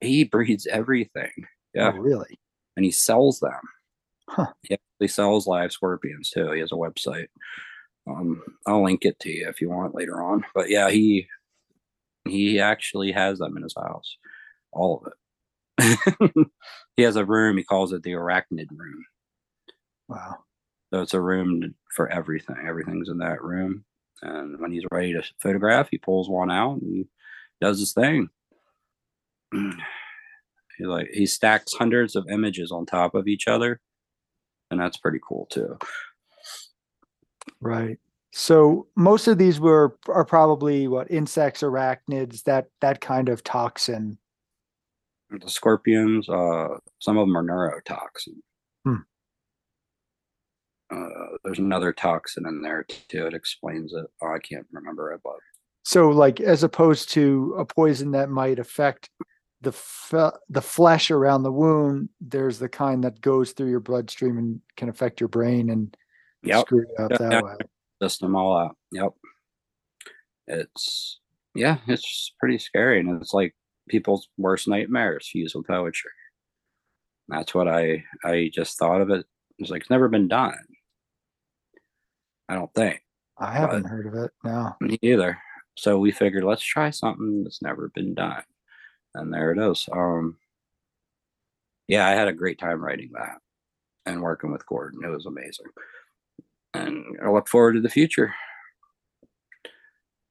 He 0.00 0.24
breeds 0.24 0.66
everything. 0.68 1.32
Yeah. 1.74 1.90
Oh, 1.92 1.98
really? 1.98 2.38
And 2.76 2.84
he 2.84 2.92
sells 2.92 3.40
them. 3.40 3.60
Huh. 4.28 4.52
He 5.04 5.08
sells 5.08 5.46
live 5.46 5.70
scorpions 5.70 6.30
too. 6.30 6.50
He 6.52 6.60
has 6.60 6.72
a 6.72 6.76
website. 6.76 7.26
Um, 8.08 8.42
I'll 8.66 8.82
link 8.82 9.04
it 9.04 9.18
to 9.20 9.30
you 9.30 9.46
if 9.50 9.60
you 9.60 9.68
want 9.68 9.94
later 9.94 10.22
on. 10.22 10.46
But 10.54 10.70
yeah, 10.70 10.88
he 10.88 11.28
he 12.26 12.58
actually 12.58 13.12
has 13.12 13.38
them 13.38 13.54
in 13.58 13.62
his 13.62 13.74
house, 13.76 14.16
all 14.72 15.02
of 15.04 15.12
it. 15.12 16.46
he 16.96 17.02
has 17.02 17.16
a 17.16 17.24
room. 17.26 17.58
He 17.58 17.64
calls 17.64 17.92
it 17.92 18.02
the 18.02 18.12
arachnid 18.12 18.68
room. 18.74 19.04
Wow. 20.08 20.38
So 20.90 21.02
it's 21.02 21.12
a 21.12 21.20
room 21.20 21.74
for 21.94 22.08
everything. 22.08 22.56
Everything's 22.66 23.10
in 23.10 23.18
that 23.18 23.42
room. 23.42 23.84
And 24.22 24.58
when 24.58 24.72
he's 24.72 24.86
ready 24.90 25.12
to 25.12 25.22
photograph, 25.42 25.88
he 25.90 25.98
pulls 25.98 26.30
one 26.30 26.50
out 26.50 26.80
and 26.80 27.04
does 27.60 27.78
his 27.78 27.92
thing. 27.92 28.30
he 29.52 30.86
like 30.86 31.08
he 31.12 31.26
stacks 31.26 31.74
hundreds 31.74 32.16
of 32.16 32.26
images 32.30 32.72
on 32.72 32.86
top 32.86 33.14
of 33.14 33.28
each 33.28 33.46
other, 33.48 33.80
and 34.74 34.82
that's 34.82 34.96
pretty 34.96 35.20
cool 35.26 35.46
too. 35.50 35.78
Right. 37.60 37.98
So 38.32 38.88
most 38.96 39.28
of 39.28 39.38
these 39.38 39.60
were 39.60 39.96
are 40.08 40.24
probably 40.24 40.88
what 40.88 41.08
insects, 41.10 41.62
arachnids, 41.62 42.42
that 42.42 42.66
that 42.80 43.00
kind 43.00 43.28
of 43.28 43.44
toxin. 43.44 44.18
The 45.30 45.48
scorpions, 45.48 46.28
uh, 46.28 46.78
some 46.98 47.16
of 47.16 47.26
them 47.26 47.36
are 47.36 47.44
neurotoxin. 47.44 48.34
Hmm. 48.84 49.02
Uh, 50.90 51.36
there's 51.44 51.60
another 51.60 51.92
toxin 51.92 52.44
in 52.46 52.60
there 52.60 52.84
too. 53.08 53.26
It 53.26 53.34
explains 53.34 53.92
it. 53.92 54.04
Oh, 54.20 54.34
I 54.34 54.40
can't 54.40 54.66
remember 54.72 55.12
it, 55.12 55.20
but 55.22 55.36
So 55.84 56.10
like 56.10 56.40
as 56.40 56.64
opposed 56.64 57.10
to 57.10 57.54
a 57.56 57.64
poison 57.64 58.10
that 58.10 58.30
might 58.30 58.58
affect 58.58 59.10
the 59.64 59.72
fe- 59.72 60.38
the 60.48 60.62
flesh 60.62 61.10
around 61.10 61.42
the 61.42 61.52
wound, 61.52 62.08
there's 62.20 62.58
the 62.58 62.68
kind 62.68 63.02
that 63.04 63.20
goes 63.20 63.52
through 63.52 63.70
your 63.70 63.80
bloodstream 63.80 64.38
and 64.38 64.60
can 64.76 64.88
affect 64.88 65.20
your 65.20 65.28
brain 65.28 65.70
and 65.70 65.96
yep, 66.42 66.66
screw 66.66 66.84
you 66.86 67.04
up 67.04 67.10
that 67.18 67.42
way. 67.42 67.54
list 68.00 68.20
them 68.20 68.36
all 68.36 68.56
out. 68.56 68.76
Yep. 68.92 69.12
It's 70.46 71.20
yeah, 71.54 71.78
it's 71.86 72.32
pretty 72.38 72.58
scary, 72.58 73.00
and 73.00 73.20
it's 73.20 73.32
like 73.32 73.54
people's 73.88 74.28
worst 74.38 74.68
nightmares 74.68 75.30
with 75.34 75.66
poetry. 75.66 76.10
That's 77.28 77.54
what 77.54 77.68
I 77.68 78.04
I 78.22 78.50
just 78.52 78.78
thought 78.78 79.00
of 79.00 79.10
it. 79.10 79.26
It's 79.58 79.70
like 79.70 79.82
it's 79.82 79.90
never 79.90 80.08
been 80.08 80.28
done. 80.28 80.54
I 82.48 82.54
don't 82.54 82.72
think 82.74 83.02
I 83.38 83.52
haven't 83.52 83.84
heard 83.84 84.06
of 84.06 84.14
it. 84.14 84.30
No. 84.44 84.76
me 84.80 84.98
either. 85.00 85.38
So 85.76 85.98
we 85.98 86.12
figured 86.12 86.44
let's 86.44 86.62
try 86.62 86.90
something 86.90 87.42
that's 87.42 87.62
never 87.62 87.90
been 87.94 88.14
done, 88.14 88.42
and 89.14 89.32
there 89.32 89.52
it 89.52 89.58
is. 89.58 89.88
Um, 89.92 90.36
yeah, 91.88 92.06
I 92.06 92.12
had 92.12 92.28
a 92.28 92.32
great 92.32 92.58
time 92.58 92.82
writing 92.82 93.10
that 93.14 93.38
and 94.06 94.22
working 94.22 94.52
with 94.52 94.66
Gordon. 94.66 95.04
It 95.04 95.08
was 95.08 95.26
amazing, 95.26 95.66
and 96.74 97.04
I 97.22 97.30
look 97.30 97.48
forward 97.48 97.74
to 97.74 97.80
the 97.80 97.88
future, 97.88 98.34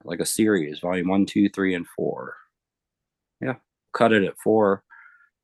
like 0.04 0.20
a 0.20 0.26
series, 0.26 0.80
volume 0.80 1.08
one, 1.08 1.26
two, 1.26 1.50
three, 1.50 1.76
and 1.76 1.88
four. 1.96 2.36
Yeah, 3.42 3.56
cut 3.94 4.14
it 4.14 4.24
at 4.24 4.38
four, 4.44 4.84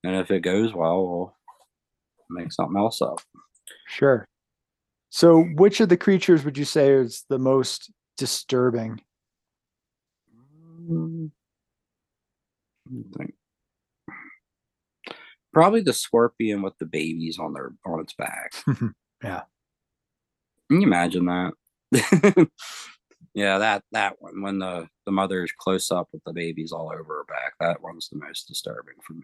and 0.04 0.16
if 0.16 0.32
it 0.32 0.42
goes 0.42 0.74
well, 0.74 1.04
we'll 1.08 1.36
make 2.30 2.52
something 2.52 2.78
else 2.78 3.02
up. 3.02 3.20
Sure. 3.88 4.28
So 5.12 5.44
which 5.56 5.80
of 5.80 5.90
the 5.90 5.98
creatures 5.98 6.46
would 6.46 6.58
you 6.58 6.66
say 6.66 6.92
is 6.92 7.26
the 7.30 7.40
most 7.40 7.92
disturbing? 8.18 9.02
Mm, 10.90 11.32
think. 13.18 13.34
Probably 15.54 15.82
the 15.82 15.94
scorpion 15.94 16.62
with 16.62 16.78
the 16.78 16.86
babies 16.86 17.40
on 17.40 17.54
their 17.54 17.72
on 17.86 18.00
its 18.00 18.14
back. 18.14 18.54
Yeah. 19.22 19.42
Can 20.70 20.80
you 20.80 20.88
imagine 20.88 21.26
that? 21.26 21.54
yeah, 23.34 23.58
that 23.58 23.84
that 23.92 24.16
one 24.20 24.42
when 24.42 24.60
the 24.60 24.88
the 25.06 25.12
mother 25.12 25.44
is 25.44 25.52
close 25.52 25.92
up 25.92 26.08
with 26.14 26.24
the 26.24 26.32
babies 26.32 26.72
all 26.72 26.90
over 26.94 27.18
her 27.18 27.26
back. 27.28 27.54
That 27.60 27.82
one's 27.82 28.08
the 28.08 28.18
most 28.18 28.48
disturbing 28.48 28.94
for 29.04 29.14
me. 29.14 29.22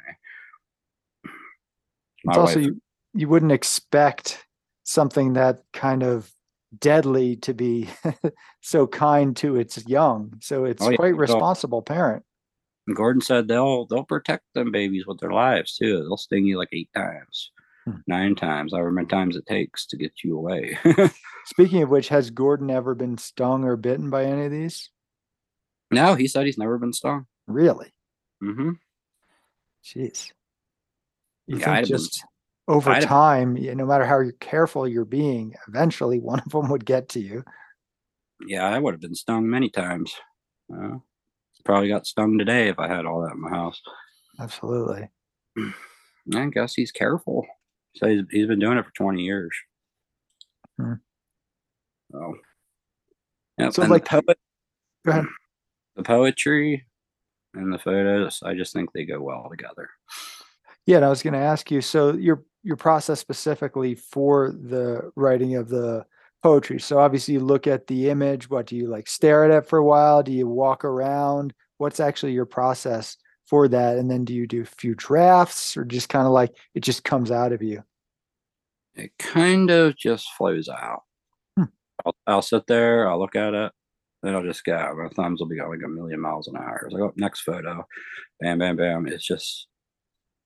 My 2.26 2.34
It's 2.34 2.38
also 2.38 2.60
wife- 2.60 2.66
you, 2.66 2.82
you 3.14 3.30
wouldn't 3.30 3.54
expect 3.54 4.46
something 4.84 5.32
that 5.34 5.64
kind 5.72 6.04
of 6.04 6.30
deadly 6.78 7.38
to 7.38 7.54
be 7.54 7.88
so 8.62 8.86
kind 8.88 9.34
to 9.38 9.56
its 9.56 9.86
young. 9.88 10.34
So 10.42 10.66
it's 10.66 10.84
Oh, 10.84 10.90
yeah, 10.90 10.98
quite 10.98 11.16
responsible 11.16 11.82
parent. 11.84 12.26
Gordon 12.94 13.22
said 13.22 13.48
they'll 13.48 13.86
they'll 13.88 14.04
protect 14.04 14.44
them 14.54 14.72
babies 14.72 15.06
with 15.08 15.20
their 15.20 15.32
lives 15.32 15.76
too. 15.76 16.00
They'll 16.00 16.18
sting 16.18 16.46
you 16.46 16.58
like 16.58 16.70
eight 16.72 16.90
times, 16.96 17.52
Hmm. 17.86 17.98
nine 18.08 18.36
times, 18.36 18.74
however 18.74 18.92
many 18.92 19.08
times 19.08 19.36
it 19.36 19.46
takes 19.48 19.86
to 19.88 19.98
get 19.98 20.14
you 20.24 20.38
away. 20.38 20.78
Speaking 21.46 21.82
of 21.84 21.90
which, 21.90 22.10
has 22.10 22.30
Gordon 22.30 22.70
ever 22.70 22.94
been 22.96 23.18
stung 23.18 23.64
or 23.64 23.76
bitten 23.76 24.10
by 24.10 24.26
any 24.26 24.46
of 24.46 24.52
these? 24.52 24.90
no, 25.92 26.16
he 26.16 26.28
said 26.28 26.46
he's 26.46 26.58
never 26.58 26.78
been 26.78 26.94
stung. 26.94 27.26
Really? 27.48 27.94
Mm-hmm. 28.44 28.72
Jeez. 29.84 30.32
You 31.48 31.58
Yeah, 31.60 31.66
think 31.66 31.76
have 31.78 31.84
been- 31.84 31.88
just 31.98 32.24
over 32.68 32.90
I'd 32.92 33.04
time, 33.04 33.54
y- 33.56 33.74
no 33.76 33.86
matter 33.86 34.06
how 34.06 34.20
you're 34.20 34.32
careful 34.34 34.88
you're 34.88 35.06
being, 35.06 35.54
eventually 35.68 36.20
one 36.20 36.40
of 36.40 36.50
them 36.52 36.70
would 36.70 36.86
get 36.86 37.10
to 37.10 37.20
you. 37.20 37.44
Yeah, 38.48 38.66
I 38.68 38.80
would 38.80 38.94
have 38.96 39.02
been 39.02 39.14
stung 39.16 39.48
many 39.50 39.70
times. 39.70 40.14
Uh, 40.74 40.98
probably 41.66 41.90
got 41.90 42.08
stung 42.08 42.38
today 42.38 42.70
if 42.70 42.80
I 42.80 42.88
had 42.88 43.06
all 43.06 43.22
that 43.22 43.34
in 43.34 43.42
my 43.42 43.50
house. 43.50 43.82
Absolutely. 44.40 45.10
I 45.58 46.46
guess 46.52 46.74
he's 46.76 46.92
careful. 46.92 47.46
So 47.96 48.08
he's, 48.08 48.22
he's 48.32 48.48
been 48.48 48.60
doing 48.60 48.78
it 48.78 48.86
for 48.86 48.92
20 48.92 49.22
years. 49.22 49.52
Hmm. 50.80 50.94
So, 52.12 52.36
yeah, 53.58 53.70
So, 53.72 53.84
like- 53.84 54.04
the, 54.06 54.10
poet, 54.22 54.38
Go 55.06 55.12
ahead. 55.12 55.26
the 55.96 56.04
poetry 56.04 56.86
and 57.54 57.74
the 57.74 57.80
photos, 57.80 58.42
I 58.44 58.54
just 58.54 58.74
think 58.74 58.92
they 58.94 59.06
go 59.06 59.22
well 59.22 59.48
together. 59.50 59.90
Yeah, 60.86 60.98
and 60.98 61.06
I 61.06 61.10
was 61.10 61.24
going 61.24 61.34
to 61.34 61.40
ask 61.40 61.72
you. 61.72 61.82
So 61.82 62.14
your 62.14 62.44
your 62.64 62.76
process 62.76 63.20
specifically 63.20 63.96
for 63.96 64.52
the 64.52 65.12
writing 65.16 65.56
of 65.56 65.68
the 65.70 66.06
poetry. 66.46 66.80
So 66.80 67.00
obviously 67.00 67.34
you 67.34 67.40
look 67.40 67.66
at 67.66 67.88
the 67.88 68.12
image. 68.12 68.52
What 68.52 68.68
do 68.68 68.76
you 68.76 68.88
like? 68.88 69.08
Stare 69.08 69.46
at 69.46 69.52
it 69.52 69.68
for 69.68 69.80
a 69.80 69.84
while? 69.84 70.22
Do 70.22 70.32
you 70.32 70.48
walk 70.48 70.86
around? 70.86 71.56
What's 71.80 72.00
actually 72.00 72.34
your 72.34 72.46
process 72.46 73.18
for 73.48 73.68
that? 73.68 73.98
And 73.98 74.12
then 74.12 74.26
do 74.26 74.34
you 74.36 74.46
do 74.46 74.62
a 74.62 74.66
few 74.66 74.94
drafts, 74.94 75.76
or 75.76 75.84
just 75.84 76.08
kind 76.08 76.28
of 76.28 76.34
like 76.34 76.56
it 76.76 76.82
just 76.82 77.04
comes 77.04 77.32
out 77.32 77.52
of 77.52 77.64
you? 77.64 77.84
It 78.94 79.12
kind 79.18 79.72
of 79.72 79.98
just 79.98 80.28
flows 80.38 80.70
out. 80.70 81.02
Hmm. 81.58 81.64
I'll, 82.06 82.16
I'll 82.28 82.42
sit 82.44 82.68
there, 82.68 83.10
I'll 83.10 83.20
look 83.20 83.36
at 83.36 83.56
it, 83.56 83.72
then 84.22 84.36
I'll 84.36 84.44
just 84.44 84.64
go. 84.66 84.94
My 84.96 85.10
thumbs 85.10 85.40
will 85.40 85.48
be 85.48 85.58
going 85.58 85.84
a 85.84 85.88
million 85.88 86.22
miles 86.22 86.48
an 86.48 86.58
hour. 86.58 86.84
It's 86.86 86.94
like, 86.94 87.02
oh, 87.02 87.14
next 87.16 87.42
photo, 87.42 87.88
bam, 88.40 88.60
bam, 88.60 88.76
bam. 88.76 89.08
It's 89.08 89.26
just 89.26 89.66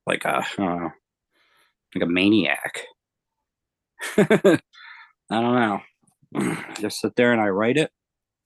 like 0.07 0.23
a, 0.23 0.37
I 0.37 0.47
don't 0.55 0.81
know, 0.81 0.91
like 1.93 2.03
a 2.03 2.09
maniac. 2.09 2.83
I 4.17 5.41
don't 5.41 5.55
know. 5.55 5.81
I 6.35 6.73
just 6.79 6.99
sit 6.99 7.15
there 7.15 7.31
and 7.31 7.41
I 7.41 7.49
write 7.49 7.77
it. 7.77 7.91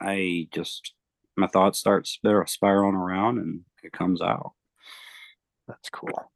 I 0.01 0.47
just, 0.51 0.93
my 1.35 1.47
thoughts 1.47 1.79
start 1.79 2.07
spir- 2.07 2.45
spiraling 2.47 2.95
around 2.95 3.37
and 3.39 3.61
it 3.83 3.91
comes 3.91 4.21
out. 4.21 4.51
That's 5.67 5.89
cool. 5.89 6.31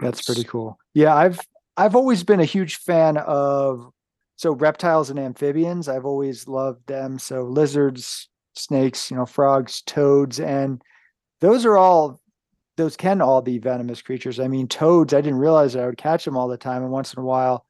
That's 0.00 0.22
pretty 0.22 0.44
cool. 0.44 0.78
Yeah, 0.94 1.14
I've 1.14 1.40
I've 1.76 1.96
always 1.96 2.22
been 2.22 2.40
a 2.40 2.44
huge 2.44 2.76
fan 2.76 3.16
of 3.18 3.90
so 4.36 4.52
reptiles 4.52 5.10
and 5.10 5.18
amphibians. 5.18 5.88
I've 5.88 6.04
always 6.04 6.46
loved 6.46 6.86
them. 6.86 7.18
So 7.18 7.42
lizards, 7.44 8.28
snakes, 8.54 9.10
you 9.10 9.16
know, 9.16 9.26
frogs, 9.26 9.82
toads, 9.82 10.38
and 10.38 10.80
those 11.40 11.64
are 11.64 11.76
all 11.76 12.20
those 12.76 12.96
can 12.96 13.20
all 13.20 13.42
be 13.42 13.58
venomous 13.58 14.02
creatures. 14.02 14.38
I 14.38 14.46
mean, 14.46 14.68
toads, 14.68 15.12
I 15.12 15.20
didn't 15.20 15.40
realize 15.40 15.74
I 15.74 15.86
would 15.86 15.98
catch 15.98 16.24
them 16.24 16.36
all 16.36 16.46
the 16.46 16.56
time, 16.56 16.82
and 16.82 16.92
once 16.92 17.12
in 17.12 17.20
a 17.20 17.24
while, 17.24 17.66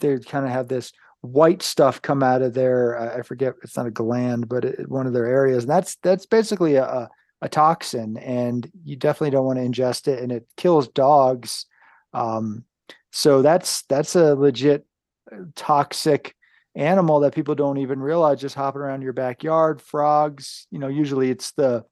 they 0.00 0.18
kind 0.18 0.46
of 0.46 0.52
have 0.52 0.68
this 0.68 0.92
white 1.22 1.62
stuff 1.62 2.00
come 2.00 2.22
out 2.22 2.42
of 2.42 2.54
their 2.54 2.98
I 2.98 3.18
I 3.18 3.22
forget 3.22 3.54
it's 3.62 3.76
not 3.76 3.86
a 3.86 3.90
gland, 3.90 4.48
but 4.48 4.64
it, 4.64 4.88
one 4.88 5.06
of 5.06 5.12
their 5.12 5.26
areas, 5.26 5.64
and 5.64 5.70
that's 5.70 5.96
that's 6.02 6.26
basically 6.26 6.76
a, 6.76 6.84
a 6.84 7.10
a 7.42 7.48
toxin 7.48 8.16
and 8.18 8.70
you 8.84 8.96
definitely 8.96 9.30
don't 9.30 9.46
want 9.46 9.58
to 9.58 9.64
ingest 9.64 10.08
it 10.08 10.22
and 10.22 10.30
it 10.30 10.46
kills 10.56 10.88
dogs 10.88 11.66
um, 12.12 12.64
so 13.12 13.42
that's 13.42 13.82
that's 13.82 14.14
a 14.14 14.34
legit 14.34 14.84
uh, 15.32 15.36
toxic 15.54 16.34
animal 16.74 17.20
that 17.20 17.34
people 17.34 17.54
don't 17.54 17.78
even 17.78 17.98
realize 17.98 18.40
just 18.40 18.54
hopping 18.54 18.82
around 18.82 19.02
your 19.02 19.12
backyard 19.12 19.80
frogs 19.80 20.66
you 20.70 20.78
know 20.78 20.88
usually 20.88 21.30
it's 21.30 21.52
the 21.52 21.84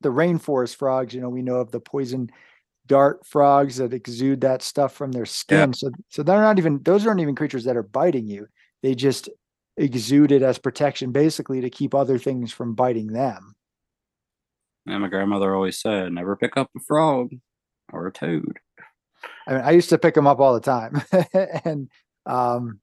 the 0.00 0.08
rainforest 0.08 0.76
frogs 0.76 1.12
you 1.12 1.20
know 1.20 1.28
we 1.28 1.42
know 1.42 1.56
of 1.56 1.70
the 1.72 1.80
poison 1.80 2.30
dart 2.86 3.26
frogs 3.26 3.76
that 3.76 3.92
exude 3.92 4.42
that 4.42 4.62
stuff 4.62 4.92
from 4.92 5.12
their 5.12 5.26
skin. 5.26 5.72
So 5.72 5.90
so 6.08 6.22
they're 6.22 6.40
not 6.40 6.58
even 6.58 6.82
those 6.82 7.06
aren't 7.06 7.20
even 7.20 7.34
creatures 7.34 7.64
that 7.64 7.76
are 7.76 7.82
biting 7.82 8.26
you. 8.26 8.46
They 8.82 8.94
just 8.94 9.28
exude 9.76 10.32
it 10.32 10.42
as 10.42 10.58
protection 10.58 11.12
basically 11.12 11.60
to 11.60 11.70
keep 11.70 11.94
other 11.94 12.18
things 12.18 12.52
from 12.52 12.74
biting 12.74 13.08
them. 13.08 13.54
And 14.86 15.00
my 15.00 15.08
grandmother 15.08 15.54
always 15.54 15.80
said, 15.80 16.12
never 16.12 16.36
pick 16.36 16.56
up 16.56 16.70
a 16.76 16.80
frog 16.80 17.30
or 17.92 18.06
a 18.06 18.12
toad. 18.12 18.60
I 19.46 19.52
mean, 19.52 19.62
I 19.62 19.70
used 19.70 19.88
to 19.88 19.98
pick 19.98 20.14
them 20.14 20.26
up 20.26 20.40
all 20.40 20.54
the 20.54 20.60
time, 20.60 21.02
and 21.64 21.88
um, 22.26 22.80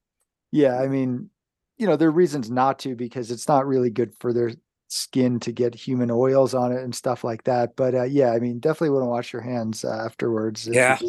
yeah, 0.52 0.80
I 0.80 0.88
mean, 0.88 1.30
you 1.78 1.88
know, 1.88 1.96
there 1.96 2.10
are 2.10 2.12
reasons 2.12 2.50
not 2.50 2.80
to 2.80 2.96
because 2.96 3.32
it's 3.32 3.48
not 3.48 3.68
really 3.68 3.90
good 3.90 4.14
for 4.20 4.34
their 4.34 4.52
skin 4.92 5.40
to 5.40 5.54
get 5.54 5.74
human 5.74 6.12
oils 6.12 6.54
on 6.54 6.74
it 6.74 6.84
and 6.84 6.94
stuff 6.94 7.24
like 7.24 7.46
that. 7.46 7.76
But 7.78 7.96
uh, 7.96 8.04
yeah, 8.04 8.32
I 8.34 8.40
mean, 8.40 8.60
definitely 8.60 8.90
want 8.90 9.04
to 9.04 9.10
wash 9.10 9.32
your 9.32 9.42
hands 9.42 9.86
uh, 9.86 10.04
afterwards. 10.06 10.68
Yeah. 10.72 11.00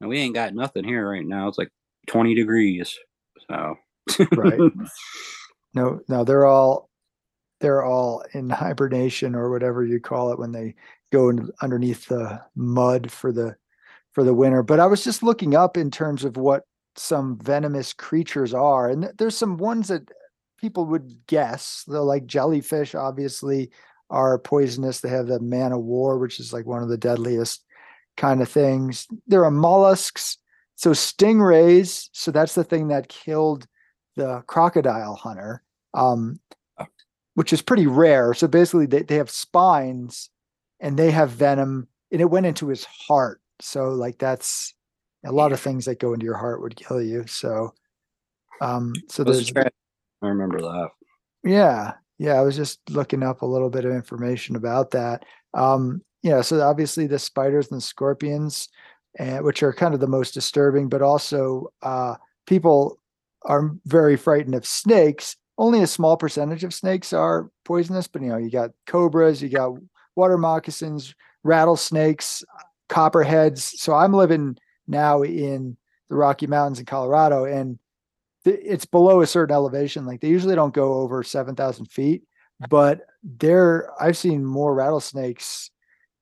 And 0.00 0.08
we 0.08 0.18
ain't 0.18 0.34
got 0.34 0.54
nothing 0.54 0.84
here 0.84 1.08
right 1.08 1.26
now. 1.26 1.46
It's 1.46 1.58
like 1.58 1.70
20 2.08 2.34
degrees. 2.34 2.98
So, 3.48 3.76
right. 4.36 4.60
No, 5.72 6.00
no, 6.08 6.24
they're 6.24 6.46
all 6.46 6.90
they're 7.60 7.84
all 7.84 8.24
in 8.32 8.50
hibernation 8.50 9.36
or 9.36 9.50
whatever 9.50 9.84
you 9.84 10.00
call 10.00 10.32
it 10.32 10.38
when 10.40 10.50
they 10.50 10.74
go 11.12 11.28
in 11.28 11.48
underneath 11.62 12.08
the 12.08 12.42
mud 12.56 13.08
for 13.08 13.30
the 13.30 13.54
for 14.10 14.24
the 14.24 14.34
winter. 14.34 14.64
But 14.64 14.80
I 14.80 14.86
was 14.86 15.04
just 15.04 15.22
looking 15.22 15.54
up 15.54 15.76
in 15.76 15.88
terms 15.88 16.24
of 16.24 16.36
what 16.36 16.64
some 16.96 17.38
venomous 17.38 17.92
creatures 17.92 18.52
are, 18.52 18.90
and 18.90 19.12
there's 19.16 19.36
some 19.36 19.58
ones 19.58 19.86
that 19.86 20.10
people 20.60 20.84
would 20.86 21.26
guess. 21.26 21.84
They're 21.86 22.00
like 22.00 22.26
jellyfish, 22.26 22.94
obviously, 22.94 23.70
are 24.10 24.38
poisonous. 24.38 25.00
They 25.00 25.08
have 25.08 25.26
the 25.26 25.40
man 25.40 25.72
of 25.72 25.80
war, 25.80 26.18
which 26.18 26.40
is 26.40 26.52
like 26.52 26.66
one 26.66 26.82
of 26.82 26.88
the 26.88 26.98
deadliest 26.98 27.64
kind 28.16 28.42
of 28.42 28.48
things. 28.48 29.06
There 29.26 29.44
are 29.44 29.50
mollusks. 29.50 30.36
So 30.76 30.92
stingrays, 30.92 32.08
so 32.12 32.30
that's 32.30 32.54
the 32.54 32.64
thing 32.64 32.88
that 32.88 33.08
killed 33.08 33.66
the 34.16 34.42
crocodile 34.46 35.14
hunter, 35.14 35.62
um, 35.92 36.40
which 37.34 37.52
is 37.52 37.60
pretty 37.60 37.86
rare. 37.86 38.32
So 38.32 38.48
basically, 38.48 38.86
they, 38.86 39.02
they 39.02 39.16
have 39.16 39.30
spines 39.30 40.30
and 40.80 40.98
they 40.98 41.10
have 41.10 41.30
venom, 41.30 41.86
and 42.10 42.20
it 42.20 42.30
went 42.30 42.46
into 42.46 42.68
his 42.68 42.84
heart. 42.84 43.42
So 43.60 43.90
like 43.90 44.18
that's 44.18 44.74
a 45.24 45.32
lot 45.32 45.52
of 45.52 45.60
things 45.60 45.84
that 45.84 46.00
go 46.00 46.14
into 46.14 46.24
your 46.24 46.38
heart 46.38 46.62
would 46.62 46.76
kill 46.76 47.02
you. 47.02 47.26
So, 47.26 47.74
um, 48.62 48.94
so 49.08 49.22
there's 49.22 49.52
I 50.22 50.28
remember 50.28 50.60
that. 50.60 50.88
Yeah, 51.44 51.94
yeah. 52.18 52.34
I 52.34 52.42
was 52.42 52.56
just 52.56 52.80
looking 52.90 53.22
up 53.22 53.42
a 53.42 53.46
little 53.46 53.70
bit 53.70 53.84
of 53.84 53.92
information 53.92 54.56
about 54.56 54.90
that. 54.90 55.24
Um, 55.54 56.02
yeah, 56.22 56.42
so 56.42 56.60
obviously 56.60 57.06
the 57.06 57.18
spiders 57.18 57.70
and 57.70 57.78
the 57.78 57.82
scorpions, 57.82 58.68
uh, 59.18 59.38
which 59.38 59.62
are 59.62 59.72
kind 59.72 59.94
of 59.94 60.00
the 60.00 60.06
most 60.06 60.34
disturbing, 60.34 60.88
but 60.88 61.02
also 61.02 61.72
uh, 61.82 62.16
people 62.46 62.98
are 63.42 63.70
very 63.86 64.16
frightened 64.16 64.54
of 64.54 64.66
snakes. 64.66 65.36
Only 65.56 65.82
a 65.82 65.86
small 65.86 66.16
percentage 66.16 66.64
of 66.64 66.74
snakes 66.74 67.12
are 67.12 67.50
poisonous, 67.64 68.06
but 68.06 68.22
you 68.22 68.28
know, 68.28 68.36
you 68.36 68.50
got 68.50 68.70
cobras, 68.86 69.42
you 69.42 69.48
got 69.48 69.72
water 70.16 70.36
moccasins, 70.36 71.14
rattlesnakes, 71.42 72.44
copperheads. 72.88 73.80
So 73.80 73.94
I'm 73.94 74.12
living 74.12 74.56
now 74.86 75.22
in 75.22 75.76
the 76.08 76.16
Rocky 76.16 76.46
Mountains 76.46 76.80
in 76.80 76.86
Colorado, 76.86 77.44
and 77.44 77.78
it's 78.44 78.86
below 78.86 79.20
a 79.20 79.26
certain 79.26 79.54
elevation. 79.54 80.06
Like 80.06 80.20
they 80.20 80.28
usually 80.28 80.54
don't 80.54 80.74
go 80.74 80.94
over 80.94 81.22
7,000 81.22 81.86
feet, 81.86 82.22
but 82.68 83.02
there 83.22 83.90
I've 84.00 84.16
seen 84.16 84.44
more 84.44 84.74
rattlesnakes 84.74 85.70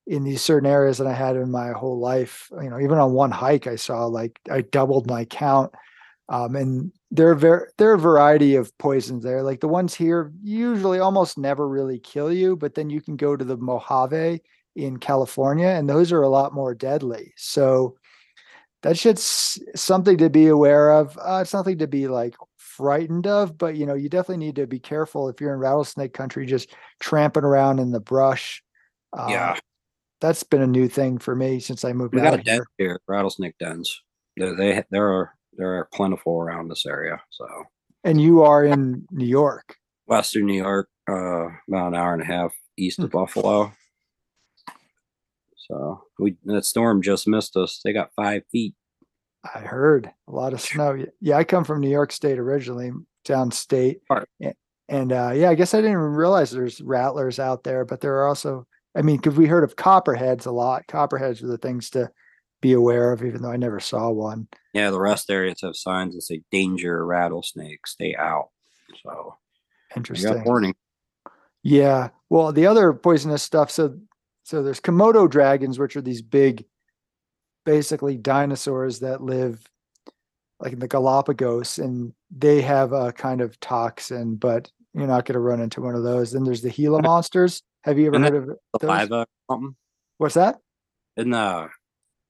in 0.07 0.23
these 0.23 0.41
certain 0.41 0.69
areas 0.69 0.97
than 0.97 1.07
I 1.07 1.13
had 1.13 1.35
in 1.35 1.51
my 1.51 1.71
whole 1.71 1.99
life. 1.99 2.49
You 2.61 2.69
know, 2.69 2.79
even 2.79 2.97
on 2.97 3.13
one 3.13 3.31
hike, 3.31 3.67
I 3.67 3.75
saw 3.75 4.05
like 4.05 4.39
I 4.49 4.61
doubled 4.61 5.07
my 5.07 5.25
count. 5.25 5.71
Um, 6.29 6.55
and 6.55 6.91
there 7.11 7.29
are 7.29 7.35
ver- 7.35 7.71
there 7.77 7.91
are 7.91 7.95
a 7.95 7.99
variety 7.99 8.55
of 8.55 8.75
poisons 8.77 9.23
there. 9.23 9.41
Like 9.41 9.61
the 9.61 9.67
ones 9.67 9.95
here 9.95 10.31
usually 10.43 10.99
almost 10.99 11.37
never 11.37 11.67
really 11.67 11.99
kill 11.99 12.31
you, 12.31 12.55
but 12.55 12.75
then 12.75 12.89
you 12.89 13.01
can 13.01 13.15
go 13.15 13.35
to 13.35 13.43
the 13.45 13.57
Mojave 13.57 14.41
in 14.75 14.97
California, 14.97 15.67
and 15.67 15.89
those 15.89 16.11
are 16.11 16.21
a 16.21 16.29
lot 16.29 16.53
more 16.53 16.75
deadly. 16.75 17.33
So 17.35 17.95
that 18.81 18.97
shit's 18.97 19.59
something 19.75 20.17
to 20.17 20.29
be 20.29 20.47
aware 20.47 20.91
of. 20.91 21.17
Uh, 21.17 21.39
it's 21.41 21.53
nothing 21.53 21.77
to 21.79 21.87
be 21.87 22.07
like 22.07 22.35
frightened 22.57 23.27
of, 23.27 23.57
but 23.57 23.75
you 23.75 23.85
know, 23.85 23.93
you 23.93 24.09
definitely 24.09 24.45
need 24.45 24.55
to 24.55 24.67
be 24.67 24.79
careful 24.79 25.27
if 25.27 25.41
you're 25.41 25.53
in 25.53 25.59
rattlesnake 25.59 26.13
country, 26.13 26.45
just 26.45 26.73
tramping 26.99 27.43
around 27.43 27.79
in 27.79 27.91
the 27.91 27.99
brush. 27.99 28.63
Uh, 29.11 29.27
yeah, 29.29 29.59
that's 30.21 30.43
been 30.43 30.61
a 30.61 30.67
new 30.67 30.87
thing 30.87 31.17
for 31.17 31.35
me 31.35 31.59
since 31.59 31.83
I 31.83 31.93
moved 31.93 32.15
we 32.15 32.21
out 32.21 32.31
got 32.31 32.39
a 32.39 32.43
den 32.43 32.61
here. 32.77 32.99
Rattlesnake 33.07 33.57
dens. 33.59 34.01
They, 34.37 34.53
they 34.55 34.83
there 34.91 35.11
are 35.11 35.33
there 35.53 35.73
are 35.77 35.89
plentiful 35.93 36.39
around 36.39 36.69
this 36.69 36.85
area. 36.85 37.19
So, 37.29 37.45
and 38.03 38.21
you 38.21 38.43
are 38.43 38.63
in 38.63 39.05
New 39.11 39.27
York, 39.27 39.75
Western 40.05 40.45
New 40.45 40.61
York, 40.61 40.89
uh, 41.09 41.47
about 41.67 41.89
an 41.89 41.95
hour 41.95 42.13
and 42.13 42.21
a 42.21 42.25
half 42.25 42.53
east 42.77 42.99
of 42.99 43.11
hmm. 43.11 43.17
Buffalo. 43.17 43.73
So 45.69 46.03
we 46.17 46.35
that 46.45 46.65
storm 46.65 47.01
just 47.01 47.27
missed 47.27 47.55
us. 47.55 47.81
They 47.83 47.93
got 47.93 48.13
five 48.15 48.43
feet. 48.51 48.75
I 49.53 49.59
heard 49.59 50.11
a 50.27 50.31
lot 50.31 50.53
of 50.53 50.61
snow. 50.61 51.05
Yeah, 51.21 51.37
I 51.37 51.43
come 51.43 51.63
from 51.63 51.79
New 51.79 51.89
York 51.89 52.11
State 52.11 52.39
originally, 52.39 52.91
downstate. 53.25 54.01
Right. 54.09 54.55
And 54.89 55.13
uh, 55.13 55.31
yeah, 55.35 55.49
I 55.49 55.55
guess 55.55 55.73
I 55.73 55.77
didn't 55.77 55.91
even 55.91 56.03
realize 56.03 56.51
there's 56.51 56.81
rattlers 56.81 57.39
out 57.39 57.63
there, 57.63 57.85
but 57.85 58.01
there 58.01 58.15
are 58.15 58.27
also, 58.27 58.65
I 58.97 59.03
mean, 59.03 59.17
because 59.17 59.37
we 59.37 59.45
heard 59.45 59.63
of 59.63 59.75
copperheads 59.75 60.47
a 60.47 60.51
lot. 60.51 60.87
Copperheads 60.87 61.43
are 61.43 61.47
the 61.47 61.59
things 61.59 61.91
to 61.91 62.09
be 62.59 62.73
aware 62.73 63.13
of, 63.13 63.23
even 63.23 63.41
though 63.41 63.51
I 63.51 63.57
never 63.57 63.79
saw 63.79 64.09
one. 64.09 64.47
Yeah, 64.73 64.89
the 64.89 64.99
rest 64.99 65.29
areas 65.29 65.61
have 65.61 65.75
signs 65.75 66.15
that 66.15 66.23
say 66.23 66.41
danger 66.51 67.05
rattlesnake, 67.05 67.85
stay 67.85 68.15
out. 68.15 68.49
So 69.03 69.35
interesting. 69.95 70.43
warning. 70.43 70.75
Yeah. 71.61 72.09
Well, 72.29 72.51
the 72.51 72.65
other 72.65 72.91
poisonous 72.91 73.43
stuff. 73.43 73.69
So 73.69 73.97
so 74.49 74.63
there's 74.63 74.81
Komodo 74.81 75.29
dragons, 75.29 75.77
which 75.77 75.95
are 75.95 76.01
these 76.01 76.23
big, 76.23 76.65
basically 77.67 78.17
dinosaurs 78.17 79.01
that 79.01 79.21
live 79.21 79.63
like 80.59 80.73
in 80.73 80.79
the 80.79 80.87
Galapagos, 80.87 81.77
and 81.77 82.13
they 82.35 82.61
have 82.61 82.91
a 82.91 83.11
kind 83.11 83.41
of 83.41 83.59
toxin, 83.59 84.37
but 84.37 84.71
you're 84.95 85.05
not 85.05 85.25
going 85.25 85.33
to 85.33 85.39
run 85.39 85.61
into 85.61 85.81
one 85.81 85.93
of 85.93 86.01
those. 86.01 86.31
Then 86.31 86.45
there's 86.45 86.63
the 86.63 86.71
Gila 86.71 87.03
monsters. 87.03 87.61
Have 87.83 87.99
you 87.99 88.07
ever 88.07 88.19
heard 88.19 88.35
of 88.35 88.81
saliva 88.81 89.15
uh, 89.15 89.25
something? 89.51 89.75
What's 90.17 90.33
that? 90.33 90.57
In 91.15 91.31
uh, 91.31 91.67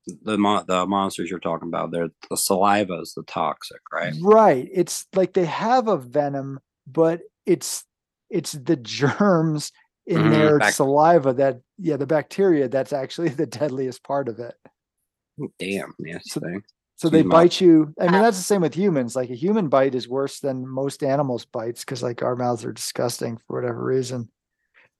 the 0.06 0.18
the 0.22 0.38
mo- 0.38 0.64
the 0.68 0.86
monsters 0.86 1.30
you're 1.30 1.38
talking 1.38 1.68
about, 1.68 1.90
they're 1.90 2.10
the 2.28 2.36
saliva 2.36 3.00
is 3.00 3.14
the 3.14 3.22
toxic, 3.22 3.80
right? 3.90 4.12
Right. 4.20 4.68
It's 4.70 5.06
like 5.14 5.32
they 5.32 5.46
have 5.46 5.88
a 5.88 5.96
venom, 5.96 6.60
but 6.86 7.22
it's 7.46 7.86
it's 8.28 8.52
the 8.52 8.76
germs 8.76 9.72
in 10.10 10.18
mm-hmm. 10.18 10.32
their 10.32 10.58
Bac- 10.58 10.74
saliva 10.74 11.32
that 11.34 11.60
yeah 11.78 11.96
the 11.96 12.06
bacteria 12.06 12.68
that's 12.68 12.92
actually 12.92 13.28
the 13.30 13.46
deadliest 13.46 14.02
part 14.02 14.28
of 14.28 14.40
it. 14.40 14.54
Damn 15.58 15.94
nasty 15.98 16.30
so, 16.30 16.40
thing. 16.40 16.62
so 16.96 17.08
they 17.08 17.22
bite. 17.22 17.60
you. 17.60 17.94
I 17.98 18.04
mean 18.10 18.20
that's 18.20 18.36
the 18.36 18.42
same 18.42 18.60
with 18.60 18.74
humans. 18.74 19.14
Like 19.14 19.30
a 19.30 19.36
human 19.36 19.68
bite 19.68 19.94
is 19.94 20.08
worse 20.08 20.40
than 20.40 20.68
most 20.68 21.04
animals 21.04 21.44
bites 21.44 21.84
because 21.84 22.02
like 22.02 22.22
our 22.22 22.34
mouths 22.34 22.64
are 22.64 22.72
disgusting 22.72 23.38
for 23.46 23.60
whatever 23.60 23.82
reason. 23.82 24.28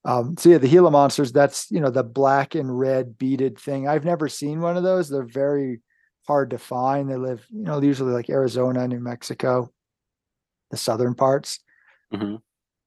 Um 0.04 0.36
so 0.38 0.48
yeah 0.48 0.58
the 0.58 0.68
gila 0.68 0.92
monsters 0.92 1.32
that's 1.32 1.70
you 1.72 1.80
know 1.80 1.90
the 1.90 2.04
black 2.04 2.54
and 2.54 2.78
red 2.78 3.18
beaded 3.18 3.58
thing. 3.58 3.88
I've 3.88 4.04
never 4.04 4.28
seen 4.28 4.60
one 4.60 4.76
of 4.76 4.84
those. 4.84 5.08
They're 5.08 5.24
very 5.24 5.80
hard 6.28 6.50
to 6.50 6.58
find. 6.58 7.10
They 7.10 7.16
live 7.16 7.44
you 7.50 7.64
know 7.64 7.82
usually 7.82 8.12
like 8.12 8.30
arizona 8.30 8.86
new 8.86 9.00
mexico 9.00 9.70
the 10.70 10.76
southern 10.76 11.14
parts. 11.14 11.58
Mm-hmm. 12.12 12.36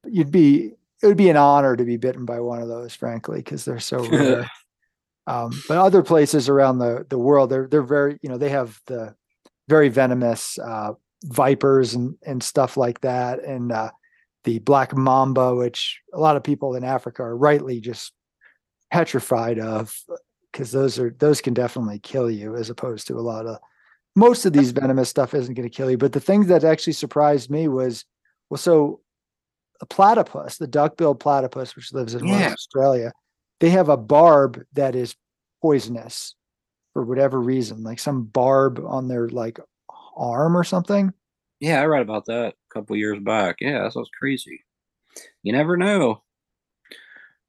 you'd 0.09 0.31
be 0.31 0.73
it 1.03 1.07
would 1.07 1.17
be 1.17 1.29
an 1.29 1.37
honor 1.37 1.75
to 1.75 1.83
be 1.83 1.97
bitten 1.97 2.25
by 2.25 2.39
one 2.39 2.61
of 2.61 2.69
those, 2.69 2.95
frankly, 2.95 3.39
because 3.39 3.65
they're 3.65 3.79
so 3.79 3.99
rare. 4.07 4.49
um, 5.27 5.51
but 5.67 5.77
other 5.77 6.01
places 6.01 6.47
around 6.47 6.79
the 6.79 7.05
the 7.09 7.19
world, 7.19 7.49
they're 7.49 7.67
they're 7.67 7.83
very 7.83 8.17
you 8.21 8.29
know 8.29 8.37
they 8.37 8.49
have 8.49 8.79
the 8.87 9.13
very 9.67 9.89
venomous 9.89 10.57
uh, 10.57 10.93
vipers 11.25 11.93
and 11.93 12.15
and 12.25 12.41
stuff 12.41 12.77
like 12.77 13.01
that, 13.01 13.43
and 13.43 13.73
uh, 13.73 13.91
the 14.45 14.59
black 14.59 14.95
mamba, 14.95 15.53
which 15.53 16.01
a 16.13 16.19
lot 16.19 16.37
of 16.37 16.43
people 16.43 16.75
in 16.75 16.85
Africa 16.85 17.21
are 17.23 17.35
rightly 17.35 17.81
just 17.81 18.13
petrified 18.89 19.59
of, 19.59 19.93
because 20.51 20.71
those 20.71 20.97
are 20.99 21.13
those 21.19 21.41
can 21.41 21.53
definitely 21.53 21.99
kill 21.99 22.31
you, 22.31 22.55
as 22.55 22.69
opposed 22.69 23.07
to 23.07 23.15
a 23.15 23.19
lot 23.19 23.45
of 23.45 23.59
most 24.15 24.45
of 24.45 24.53
these 24.53 24.71
venomous 24.71 25.09
stuff 25.09 25.33
isn't 25.33 25.55
going 25.55 25.69
to 25.69 25.75
kill 25.75 25.91
you. 25.91 25.97
But 25.97 26.13
the 26.13 26.21
thing 26.21 26.45
that 26.45 26.63
actually 26.63 26.93
surprised 26.93 27.49
me 27.49 27.67
was 27.67 28.05
well, 28.49 28.57
so 28.57 29.01
platypus, 29.85 30.57
the 30.57 30.67
duck-billed 30.67 31.19
platypus, 31.19 31.75
which 31.75 31.93
lives 31.93 32.15
in 32.15 32.27
yeah. 32.27 32.51
Australia, 32.51 33.11
they 33.59 33.69
have 33.69 33.89
a 33.89 33.97
barb 33.97 34.63
that 34.73 34.95
is 34.95 35.15
poisonous 35.61 36.35
for 36.93 37.03
whatever 37.03 37.39
reason, 37.39 37.83
like 37.83 37.99
some 37.99 38.23
barb 38.23 38.79
on 38.85 39.07
their 39.07 39.29
like 39.29 39.59
arm 40.15 40.55
or 40.55 40.63
something. 40.63 41.13
Yeah, 41.59 41.81
I 41.81 41.85
read 41.85 42.01
about 42.01 42.25
that 42.25 42.53
a 42.53 42.73
couple 42.73 42.95
years 42.95 43.19
back. 43.19 43.57
Yeah, 43.61 43.83
that 43.83 43.95
was 43.95 44.09
crazy. 44.17 44.63
You 45.43 45.53
never 45.53 45.77
know. 45.77 46.21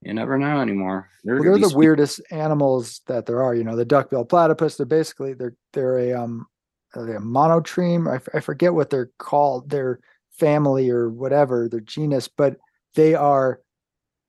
You 0.03 0.15
never 0.15 0.39
know 0.39 0.61
anymore. 0.61 1.09
They're, 1.25 1.41
well, 1.41 1.59
they're 1.59 1.69
the 1.69 1.77
weirdest 1.77 2.21
animals 2.31 3.01
that 3.07 3.27
there 3.27 3.43
are. 3.43 3.55
You 3.55 3.65
know, 3.65 3.75
the 3.75 3.85
duck-billed 3.85 4.29
platypus. 4.29 4.77
They're 4.77 4.87
basically 4.87 5.33
they're 5.35 5.57
they're 5.73 5.99
a 5.99 6.13
um 6.13 6.47
they're 6.95 7.17
a 7.17 7.21
monotreme. 7.21 8.11
I, 8.11 8.17
f- 8.17 8.29
I 8.35 8.41
forget 8.41 8.73
what 8.73 8.91
they're 8.91 9.11
called. 9.19 9.71
They're 9.71 10.01
family 10.39 10.91
or 10.91 11.09
whatever, 11.09 11.69
their 11.69 11.81
genus, 11.81 12.29
but 12.29 12.57
they 12.95 13.15
are, 13.15 13.61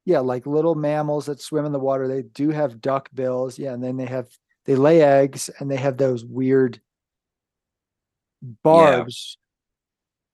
yeah, 0.06 0.20
like 0.20 0.46
little 0.46 0.76
mammals 0.76 1.26
that 1.26 1.42
swim 1.42 1.66
in 1.66 1.72
the 1.72 1.80
water. 1.80 2.08
They 2.08 2.22
do 2.22 2.50
have 2.50 2.82
duck 2.82 3.10
bills. 3.14 3.58
Yeah. 3.58 3.74
And 3.74 3.84
then 3.84 3.98
they 3.98 4.06
have, 4.06 4.28
they 4.66 4.76
lay 4.76 5.02
eggs 5.02 5.50
and 5.60 5.70
they 5.70 5.78
have 5.78 5.98
those 5.98 6.24
weird 6.24 6.80
barbs. 8.64 9.38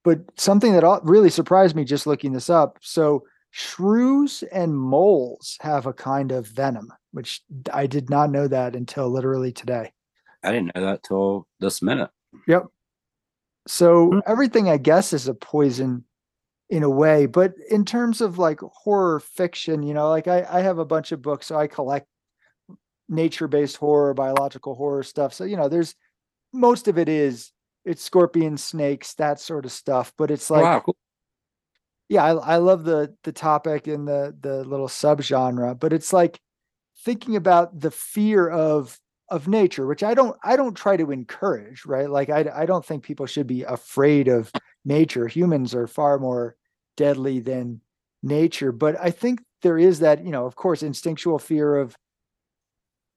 but 0.04 0.20
something 0.38 0.74
that 0.74 1.00
really 1.04 1.30
surprised 1.30 1.76
me 1.76 1.84
just 1.84 2.08
looking 2.08 2.34
this 2.34 2.50
up. 2.50 2.78
So 2.82 3.24
shrews 3.52 4.44
and 4.52 4.76
moles 4.78 5.58
have 5.62 5.86
a 5.86 5.94
kind 5.94 6.32
of 6.32 6.48
venom, 6.48 6.92
which 7.12 7.42
I 7.72 7.88
did 7.88 8.10
not 8.10 8.32
know 8.32 8.48
that 8.48 8.76
until 8.76 9.10
literally 9.10 9.52
today. 9.52 9.92
I 10.44 10.52
didn't 10.52 10.76
know 10.76 10.82
that 10.86 11.04
till 11.04 11.48
this 11.60 11.82
minute. 11.82 12.10
Yep. 12.48 12.66
So 13.68 14.12
Hmm. 14.12 14.20
everything 14.28 14.70
I 14.70 14.78
guess 14.78 15.14
is 15.14 15.28
a 15.28 15.34
poison 15.34 16.06
in 16.70 16.84
a 16.84 16.90
way, 16.90 17.26
but 17.28 17.54
in 17.70 17.86
terms 17.86 18.22
of 18.22 18.38
like 18.40 18.60
horror 18.62 19.20
fiction, 19.20 19.84
you 19.84 19.94
know, 19.94 20.10
like 20.10 20.28
I, 20.28 20.46
I 20.50 20.62
have 20.62 20.80
a 20.80 20.86
bunch 20.86 21.12
of 21.12 21.22
books, 21.22 21.48
so 21.48 21.58
I 21.58 21.68
collect 21.68 22.08
nature-based 23.10 23.78
horror, 23.78 24.14
biological 24.14 24.76
horror 24.76 25.04
stuff. 25.04 25.34
So, 25.34 25.44
you 25.44 25.58
know, 25.58 25.68
there's 25.68 25.96
most 26.54 26.88
of 26.88 26.98
it 26.98 27.10
is 27.10 27.52
it's 27.86 28.04
scorpions, 28.04 28.64
snakes, 28.64 29.16
that 29.16 29.40
sort 29.40 29.66
of 29.66 29.72
stuff. 29.72 30.14
But 30.18 30.32
it's 30.32 30.50
like 30.50 30.64
wow, 30.64 30.80
cool. 30.80 30.96
yeah, 32.10 32.24
I, 32.24 32.34
I 32.34 32.58
love 32.58 32.84
the 32.84 33.16
the 33.24 33.32
topic 33.32 33.88
and 33.88 34.08
the 34.08 34.36
the 34.40 34.64
little 34.64 34.88
subgenre, 34.88 35.80
but 35.80 35.94
it's 35.94 36.12
like 36.14 36.40
thinking 37.06 37.36
about 37.36 37.80
the 37.80 37.92
fear 37.92 38.50
of 38.50 39.00
of 39.32 39.48
nature, 39.48 39.88
which 39.88 40.04
I 40.04 40.14
don't 40.14 40.38
I 40.44 40.56
don't 40.56 40.76
try 40.76 40.98
to 40.98 41.12
encourage, 41.12 41.86
right? 41.86 42.10
Like 42.10 42.30
I 42.30 42.46
I 42.54 42.66
don't 42.66 42.86
think 42.86 43.04
people 43.04 43.26
should 43.26 43.48
be 43.48 43.64
afraid 43.64 44.28
of 44.28 44.52
nature. 44.86 45.28
Humans 45.28 45.74
are 45.74 45.88
far 45.88 46.20
more 46.20 46.56
deadly 46.98 47.40
than 47.40 47.82
nature, 48.22 48.72
but 48.72 48.96
I 49.02 49.10
think 49.10 49.42
there 49.64 49.80
is 49.80 50.00
that, 50.00 50.24
you 50.26 50.32
know, 50.32 50.46
of 50.46 50.56
course, 50.56 50.84
instinctual 50.84 51.40
fear 51.40 51.78
of 51.78 51.96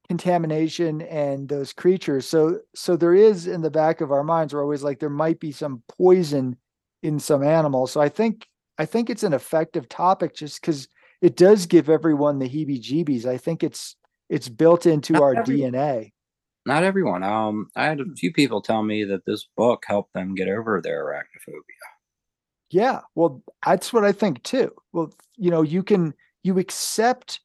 contamination 0.08 1.02
and 1.02 1.48
those 1.48 1.72
creatures. 1.72 2.26
So 2.26 2.60
so 2.74 2.96
there 2.96 3.14
is 3.14 3.48
in 3.48 3.60
the 3.60 3.70
back 3.70 4.00
of 4.00 4.12
our 4.12 4.24
minds, 4.24 4.54
we're 4.54 4.62
always 4.62 4.84
like 4.84 5.00
there 5.00 5.10
might 5.10 5.40
be 5.40 5.52
some 5.52 5.82
poison 5.98 6.56
in 7.02 7.18
some 7.18 7.42
animal. 7.42 7.88
So 7.88 8.00
I 8.00 8.08
think 8.08 8.46
I 8.78 8.86
think 8.86 9.10
it's 9.10 9.24
an 9.24 9.32
effective 9.34 9.88
topic 9.88 10.34
just 10.34 10.60
because 10.60 10.88
it 11.20 11.36
does 11.36 11.66
give 11.66 11.88
everyone 11.88 12.38
the 12.38 12.48
heebie-jeebies. 12.48 13.24
I 13.26 13.38
think 13.38 13.64
it's 13.64 13.96
it's 14.34 14.48
built 14.48 14.84
into 14.86 15.12
Not 15.14 15.22
our 15.22 15.36
every- 15.36 15.58
DNA. 15.58 16.10
Not 16.66 16.82
everyone. 16.82 17.22
Um, 17.22 17.68
I 17.76 17.84
had 17.84 18.00
a 18.00 18.04
few 18.16 18.32
people 18.32 18.62
tell 18.62 18.82
me 18.82 19.04
that 19.04 19.26
this 19.26 19.46
book 19.56 19.84
helped 19.86 20.14
them 20.14 20.34
get 20.34 20.48
over 20.48 20.80
their 20.80 21.04
arachnophobia. 21.04 21.60
Yeah, 22.70 23.00
well, 23.14 23.42
that's 23.64 23.92
what 23.92 24.04
I 24.04 24.12
think 24.12 24.42
too. 24.42 24.72
Well, 24.92 25.12
you 25.36 25.50
know, 25.50 25.62
you 25.62 25.82
can 25.82 26.14
you 26.42 26.58
accept 26.58 27.40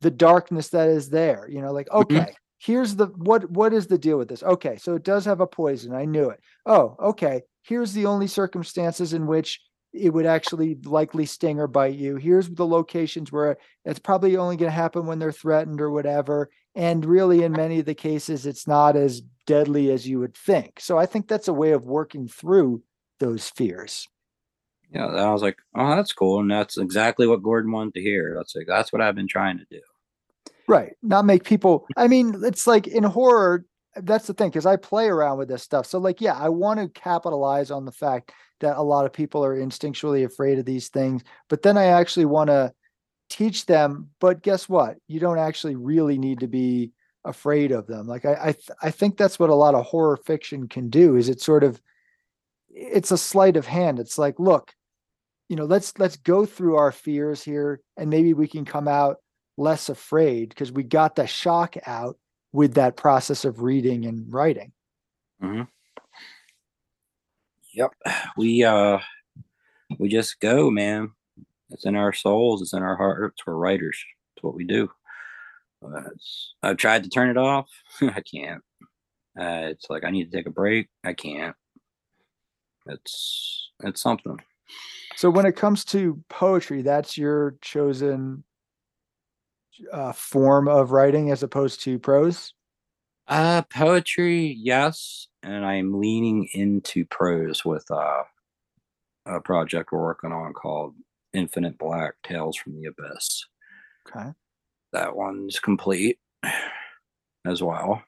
the 0.00 0.10
darkness 0.10 0.68
that 0.70 0.88
is 0.88 1.08
there. 1.10 1.48
You 1.48 1.62
know, 1.62 1.72
like 1.72 1.88
okay, 1.92 2.34
here's 2.58 2.96
the 2.96 3.06
what 3.06 3.48
what 3.50 3.72
is 3.72 3.86
the 3.86 3.96
deal 3.96 4.18
with 4.18 4.28
this? 4.28 4.42
Okay, 4.42 4.76
so 4.76 4.96
it 4.96 5.04
does 5.04 5.24
have 5.24 5.40
a 5.40 5.46
poison. 5.46 5.94
I 5.94 6.04
knew 6.04 6.28
it. 6.30 6.40
Oh, 6.66 6.96
okay. 7.00 7.42
Here's 7.62 7.92
the 7.94 8.04
only 8.06 8.26
circumstances 8.26 9.14
in 9.14 9.26
which 9.26 9.60
it 9.94 10.10
would 10.10 10.26
actually 10.26 10.76
likely 10.84 11.24
sting 11.24 11.60
or 11.60 11.66
bite 11.66 11.94
you. 11.94 12.16
Here's 12.16 12.48
the 12.48 12.66
locations 12.66 13.30
where 13.30 13.56
it's 13.84 13.98
probably 13.98 14.36
only 14.36 14.56
going 14.56 14.70
to 14.70 14.74
happen 14.76 15.06
when 15.06 15.18
they're 15.18 15.32
threatened 15.32 15.80
or 15.80 15.90
whatever. 15.90 16.50
And 16.74 17.04
really, 17.04 17.44
in 17.44 17.52
many 17.52 17.78
of 17.78 17.86
the 17.86 17.94
cases, 17.94 18.46
it's 18.46 18.66
not 18.66 18.96
as 18.96 19.22
deadly 19.46 19.92
as 19.92 20.08
you 20.08 20.18
would 20.18 20.36
think. 20.36 20.80
So 20.80 20.98
I 20.98 21.06
think 21.06 21.28
that's 21.28 21.48
a 21.48 21.52
way 21.52 21.70
of 21.70 21.84
working 21.84 22.26
through 22.26 22.82
those 23.20 23.48
fears. 23.48 24.08
Yeah, 24.90 25.06
I 25.06 25.30
was 25.30 25.42
like, 25.42 25.58
oh, 25.74 25.96
that's 25.96 26.12
cool, 26.12 26.40
and 26.40 26.50
that's 26.50 26.78
exactly 26.78 27.26
what 27.26 27.42
Gordon 27.42 27.72
wanted 27.72 27.94
to 27.94 28.00
hear. 28.00 28.34
That's 28.36 28.54
like 28.54 28.66
that's 28.66 28.92
what 28.92 29.02
I've 29.02 29.14
been 29.14 29.28
trying 29.28 29.58
to 29.58 29.66
do. 29.70 29.80
Right. 30.66 30.92
Not 31.02 31.26
make 31.26 31.44
people, 31.44 31.86
I 31.96 32.08
mean, 32.08 32.40
it's 32.42 32.66
like 32.66 32.86
in 32.86 33.04
horror, 33.04 33.64
that's 33.96 34.26
the 34.26 34.34
thing, 34.34 34.48
because 34.48 34.66
I 34.66 34.76
play 34.76 35.06
around 35.06 35.38
with 35.38 35.48
this 35.48 35.62
stuff. 35.62 35.86
So, 35.86 35.98
like, 35.98 36.20
yeah, 36.20 36.36
I 36.36 36.48
want 36.48 36.80
to 36.80 36.88
capitalize 36.88 37.70
on 37.70 37.84
the 37.84 37.92
fact 37.92 38.32
that 38.60 38.76
a 38.76 38.82
lot 38.82 39.04
of 39.04 39.12
people 39.12 39.44
are 39.44 39.56
instinctually 39.56 40.24
afraid 40.24 40.58
of 40.58 40.64
these 40.64 40.88
things, 40.88 41.22
but 41.48 41.62
then 41.62 41.76
I 41.76 41.86
actually 41.86 42.26
want 42.26 42.48
to 42.48 42.72
teach 43.28 43.66
them. 43.66 44.10
But 44.20 44.42
guess 44.42 44.68
what? 44.68 44.96
You 45.08 45.20
don't 45.20 45.38
actually 45.38 45.76
really 45.76 46.18
need 46.18 46.40
to 46.40 46.46
be 46.46 46.92
afraid 47.24 47.72
of 47.72 47.86
them. 47.86 48.06
Like, 48.06 48.24
I, 48.24 48.36
I, 48.40 48.52
th- 48.52 48.70
I 48.82 48.90
think 48.90 49.16
that's 49.16 49.38
what 49.38 49.50
a 49.50 49.54
lot 49.54 49.74
of 49.74 49.84
horror 49.84 50.16
fiction 50.16 50.68
can 50.68 50.90
do 50.90 51.16
is 51.16 51.28
it 51.28 51.40
sort 51.40 51.64
of, 51.64 51.80
it's 52.68 53.12
a 53.12 53.18
sleight 53.18 53.56
of 53.56 53.66
hand. 53.66 53.98
It's 53.98 54.18
like, 54.18 54.38
look, 54.38 54.74
you 55.48 55.56
know, 55.56 55.64
let's, 55.64 55.98
let's 55.98 56.16
go 56.16 56.44
through 56.44 56.76
our 56.76 56.92
fears 56.92 57.42
here 57.42 57.80
and 57.96 58.10
maybe 58.10 58.34
we 58.34 58.46
can 58.46 58.64
come 58.64 58.88
out 58.88 59.16
less 59.56 59.88
afraid 59.88 60.48
because 60.50 60.72
we 60.72 60.82
got 60.82 61.14
the 61.16 61.26
shock 61.26 61.76
out 61.86 62.18
with 62.54 62.74
that 62.74 62.96
process 62.96 63.44
of 63.44 63.62
reading 63.62 64.06
and 64.06 64.32
writing. 64.32 64.70
Yep, 67.74 67.90
we 68.36 68.62
uh, 68.62 69.00
we 69.98 70.08
just 70.08 70.38
go, 70.38 70.70
man. 70.70 71.10
It's 71.70 71.84
in 71.84 71.96
our 71.96 72.12
souls. 72.12 72.62
It's 72.62 72.72
in 72.72 72.84
our 72.84 72.96
hearts. 72.96 73.42
We're 73.44 73.54
writers. 73.56 73.98
It's 74.36 74.44
what 74.44 74.54
we 74.54 74.64
do. 74.64 74.88
Uh, 75.84 76.02
I've 76.62 76.76
tried 76.76 77.02
to 77.02 77.10
turn 77.10 77.28
it 77.28 77.36
off. 77.36 77.68
I 78.00 78.22
can't. 78.22 78.62
Uh, 79.38 79.66
it's 79.72 79.90
like 79.90 80.04
I 80.04 80.10
need 80.10 80.30
to 80.30 80.36
take 80.36 80.46
a 80.46 80.50
break. 80.50 80.88
I 81.02 81.12
can't. 81.12 81.56
It's 82.86 83.72
it's 83.82 84.00
something. 84.00 84.38
So 85.16 85.28
when 85.28 85.44
it 85.44 85.56
comes 85.56 85.84
to 85.86 86.22
poetry, 86.28 86.82
that's 86.82 87.18
your 87.18 87.56
chosen 87.60 88.44
uh, 89.92 90.12
form 90.12 90.68
of 90.68 90.90
writing 90.92 91.30
as 91.30 91.42
opposed 91.42 91.82
to 91.82 91.98
prose. 91.98 92.52
Uh, 93.26 93.62
poetry, 93.62 94.56
yes, 94.58 95.28
and 95.42 95.64
I'm 95.64 95.98
leaning 96.00 96.48
into 96.52 97.06
prose 97.06 97.64
with 97.64 97.90
uh, 97.90 98.22
a 99.26 99.40
project 99.40 99.92
we're 99.92 100.02
working 100.02 100.32
on 100.32 100.52
called 100.52 100.94
Infinite 101.32 101.78
Black 101.78 102.14
Tales 102.22 102.56
from 102.56 102.74
the 102.74 102.86
Abyss. 102.86 103.46
Okay. 104.08 104.30
That 104.92 105.16
one's 105.16 105.58
complete 105.58 106.18
as 107.46 107.62
well. 107.62 108.02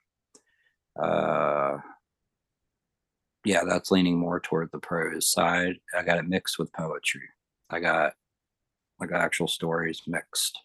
Uh, 1.01 1.79
yeah, 3.45 3.63
that's 3.67 3.91
leaning 3.91 4.19
more 4.19 4.41
toward 4.41 4.71
the 4.73 4.79
prose 4.79 5.29
side. 5.31 5.77
I 5.97 6.03
got 6.03 6.19
it 6.19 6.29
mixed 6.29 6.59
with 6.59 6.73
poetry. 6.73 7.29
I 7.71 7.81
got 7.81 8.13
like 9.01 9.13
actual 9.13 9.49
stories 9.49 10.03
mixed 10.07 10.59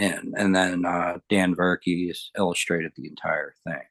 in, 0.00 0.32
and 0.36 0.54
then 0.54 0.84
uh, 0.84 1.18
Dan 1.28 1.54
Verkey's 1.54 2.30
illustrated 2.36 2.92
the 2.96 3.06
entire 3.06 3.54
thing. 3.64 3.82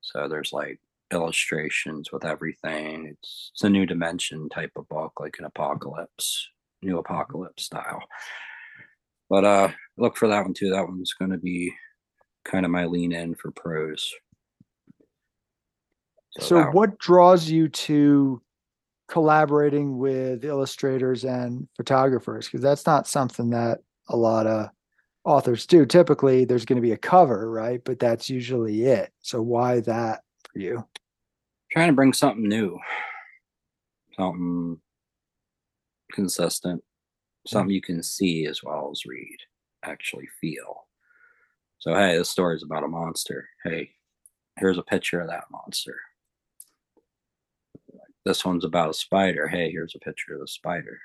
So 0.00 0.28
there's 0.28 0.52
like 0.52 0.80
illustrations 1.12 2.12
with 2.12 2.24
everything. 2.24 3.06
It's, 3.06 3.50
it's 3.54 3.64
a 3.64 3.70
new 3.70 3.86
dimension 3.86 4.48
type 4.48 4.72
of 4.76 4.88
book, 4.88 5.12
like 5.20 5.36
an 5.38 5.44
apocalypse, 5.44 6.48
new 6.82 6.98
apocalypse 6.98 7.64
style. 7.64 8.02
But 9.28 9.44
uh, 9.44 9.68
look 9.96 10.16
for 10.16 10.28
that 10.28 10.44
one 10.44 10.54
too. 10.54 10.70
That 10.70 10.86
one's 10.86 11.14
going 11.14 11.30
to 11.30 11.38
be 11.38 11.72
kind 12.44 12.64
of 12.64 12.70
my 12.70 12.86
lean 12.86 13.12
in 13.12 13.34
for 13.34 13.50
prose. 13.50 14.10
So, 16.38 16.56
one- 16.56 16.72
what 16.72 16.98
draws 16.98 17.48
you 17.48 17.68
to 17.68 18.40
collaborating 19.08 19.98
with 19.98 20.44
illustrators 20.44 21.24
and 21.24 21.68
photographers? 21.76 22.46
Because 22.46 22.62
that's 22.62 22.86
not 22.86 23.06
something 23.06 23.50
that 23.50 23.80
a 24.10 24.16
lot 24.16 24.46
of 24.46 24.68
authors 25.24 25.66
do. 25.66 25.86
Typically, 25.86 26.44
there's 26.44 26.64
going 26.64 26.76
to 26.76 26.86
be 26.86 26.92
a 26.92 26.98
cover, 26.98 27.50
right? 27.50 27.82
But 27.84 27.98
that's 27.98 28.28
usually 28.28 28.84
it. 28.84 29.12
So, 29.22 29.40
why 29.40 29.80
that 29.80 30.20
for 30.52 30.58
you? 30.58 30.84
trying 31.70 31.88
to 31.88 31.94
bring 31.94 32.12
something 32.12 32.48
new, 32.48 32.78
something 34.16 34.78
consistent, 36.12 36.82
hmm. 36.82 37.48
something 37.48 37.74
you 37.74 37.80
can 37.80 38.02
see 38.02 38.46
as 38.46 38.62
well 38.62 38.90
as 38.92 39.06
read, 39.06 39.38
actually 39.84 40.28
feel. 40.40 40.86
So, 41.78 41.94
hey, 41.94 42.16
this 42.16 42.28
story 42.28 42.56
is 42.56 42.62
about 42.62 42.84
a 42.84 42.88
monster. 42.88 43.48
Hey, 43.64 43.92
here's 44.58 44.78
a 44.78 44.82
picture 44.82 45.20
of 45.20 45.28
that 45.28 45.44
monster. 45.50 45.96
This 48.26 48.44
one's 48.44 48.66
about 48.66 48.90
a 48.90 48.94
spider. 48.94 49.48
Hey, 49.48 49.70
here's 49.70 49.94
a 49.94 49.98
picture 49.98 50.34
of 50.34 50.40
the 50.40 50.48
spider. 50.48 50.98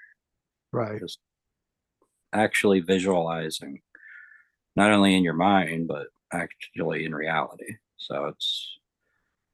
Right. 0.73 0.99
Just 0.99 1.19
actually 2.35 2.81
visualizing, 2.81 3.81
not 4.75 4.91
only 4.91 5.15
in 5.15 5.23
your 5.23 5.33
mind, 5.33 5.87
but 5.87 6.07
actually 6.33 7.05
in 7.05 7.15
reality. 7.15 7.75
So 7.97 8.25
it's, 8.25 8.77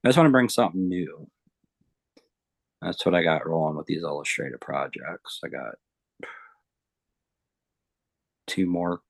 I 0.03 0.07
just 0.07 0.17
want 0.17 0.27
to 0.27 0.31
bring 0.31 0.49
something 0.49 0.87
new. 0.89 1.27
That's 2.81 3.05
what 3.05 3.13
I 3.13 3.21
got 3.21 3.47
rolling 3.47 3.77
with 3.77 3.85
these 3.85 4.01
illustrated 4.01 4.59
projects. 4.59 5.39
I 5.45 5.49
got 5.49 5.75
two 8.47 8.65
more, 8.65 9.01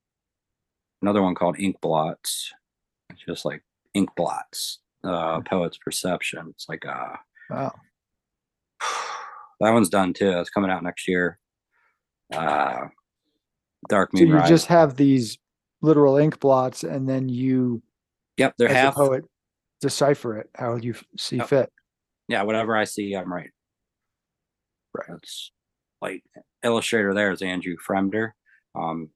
another 1.02 1.22
one 1.22 1.36
called 1.36 1.60
Ink 1.60 1.80
Blots. 1.82 2.52
It's 3.10 3.24
just 3.26 3.46
like 3.46 3.64
ink 3.94 4.10
blots, 4.16 4.80
uh, 5.04 5.40
Poet's 5.42 5.78
Perception. 5.78 6.48
It's 6.50 6.68
like, 6.68 6.86
uh, 6.86 7.16
Wow. 7.50 7.74
that 9.60 9.72
one's 9.72 9.90
done 9.90 10.14
too. 10.14 10.40
It's 10.40 10.50
coming 10.50 10.72
out 10.72 10.84
next 10.84 11.08
year. 11.08 11.40
Uh, 12.34 12.88
Dark 13.90 14.12
So 14.16 14.24
you 14.24 14.34
Rising. 14.36 14.48
just 14.48 14.68
have 14.68 14.96
these 14.96 15.38
literal 15.82 16.18
ink 16.18 16.40
blots, 16.40 16.84
and 16.84 17.08
then 17.10 17.30
you, 17.30 17.82
Yep, 18.38 18.56
they're 18.58 18.70
as 18.70 18.76
half. 18.76 18.94
a 18.94 18.98
poet, 18.98 19.26
decipher 19.82 20.38
it 20.38 20.50
how 20.56 20.76
you 20.76 20.94
see 21.18 21.38
Yep. 21.38 21.48
fit. 21.48 21.74
Yeah, 22.28 22.44
whatever 22.44 22.76
I 22.78 22.84
see, 22.86 23.16
I'm 23.16 23.32
right. 23.32 23.50
Right. 24.94 25.10
It's 25.18 25.52
like 26.02 26.24
illustrator 26.64 27.14
there 27.14 27.32
is 27.32 27.42
Andrew 27.42 27.76
Fremder. 27.86 28.32
Um, 28.76 29.10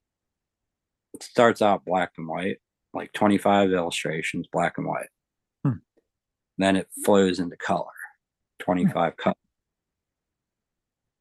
it 1.14 1.22
starts 1.22 1.62
out 1.62 1.84
black 1.84 2.12
and 2.18 2.26
white, 2.28 2.58
like 2.92 3.12
25 3.12 3.70
illustrations, 3.72 4.46
black 4.52 4.78
and 4.78 4.86
white. 4.86 5.08
Hmm. 5.64 5.78
Then 6.58 6.76
it 6.76 6.88
flows 7.04 7.38
into 7.38 7.56
color, 7.56 7.86
25 8.60 9.16
color, 9.16 9.34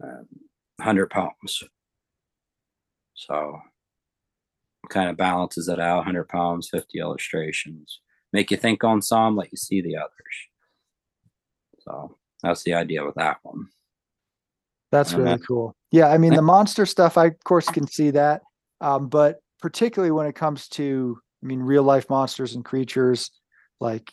um, 0.03 0.27
100 0.77 1.09
poems. 1.09 1.63
So 3.15 3.59
kind 4.89 5.09
of 5.09 5.17
balances 5.17 5.67
it 5.67 5.79
out 5.79 5.97
100 5.97 6.29
poems, 6.29 6.69
50 6.69 6.99
illustrations. 6.99 8.01
Make 8.31 8.51
you 8.51 8.57
think 8.57 8.83
on 8.83 9.01
some, 9.01 9.35
let 9.35 9.51
you 9.51 9.57
see 9.57 9.81
the 9.81 9.95
others. 9.97 10.11
So 11.79 12.17
that's 12.43 12.63
the 12.63 12.73
idea 12.75 13.03
with 13.03 13.15
that 13.15 13.37
one. 13.43 13.69
That's 14.91 15.13
And 15.13 15.23
really 15.23 15.37
that- 15.37 15.47
cool. 15.47 15.75
Yeah, 15.91 16.09
I 16.09 16.17
mean 16.17 16.33
the 16.35 16.41
monster 16.41 16.85
stuff, 16.85 17.17
I 17.17 17.27
of 17.27 17.43
course 17.45 17.69
can 17.69 17.87
see 17.87 18.11
that, 18.11 18.41
um, 18.81 19.07
but 19.07 19.39
particularly 19.61 20.11
when 20.11 20.27
it 20.27 20.35
comes 20.35 20.67
to, 20.69 21.17
I 21.41 21.45
mean, 21.47 21.59
real 21.61 21.83
life 21.83 22.09
monsters 22.09 22.53
and 22.53 22.65
creatures, 22.65 23.31
like 23.79 24.11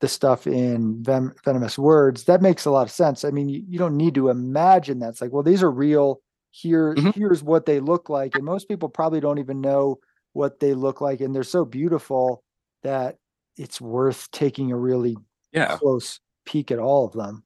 the 0.00 0.08
stuff 0.08 0.46
in 0.46 1.02
Ven- 1.02 1.34
venomous 1.44 1.78
words, 1.78 2.24
that 2.24 2.42
makes 2.42 2.64
a 2.64 2.70
lot 2.70 2.82
of 2.82 2.90
sense. 2.92 3.24
I 3.24 3.30
mean, 3.30 3.48
you, 3.48 3.64
you 3.66 3.78
don't 3.78 3.96
need 3.96 4.14
to 4.14 4.28
imagine 4.28 5.00
that. 5.00 5.08
It's 5.10 5.20
like, 5.20 5.32
well, 5.32 5.42
these 5.42 5.62
are 5.62 5.70
real. 5.70 6.20
Here, 6.56 6.96
Mhm. 6.96 7.14
here's 7.14 7.42
what 7.42 7.66
they 7.66 7.80
look 7.80 8.08
like, 8.08 8.34
and 8.34 8.44
most 8.44 8.68
people 8.68 8.88
probably 8.88 9.20
don't 9.20 9.38
even 9.38 9.60
know 9.60 10.00
what 10.32 10.60
they 10.60 10.74
look 10.74 11.00
like, 11.00 11.20
and 11.20 11.34
they're 11.34 11.42
so 11.44 11.64
beautiful 11.64 12.44
that 12.82 13.18
it's 13.56 13.80
worth 13.80 14.30
taking 14.30 14.72
a 14.72 14.76
really 14.78 15.16
Yeah. 15.52 15.78
close 15.78 16.20
peek 16.46 16.70
at 16.70 16.78
all 16.78 17.04
of 17.06 17.12
them. 17.12 17.44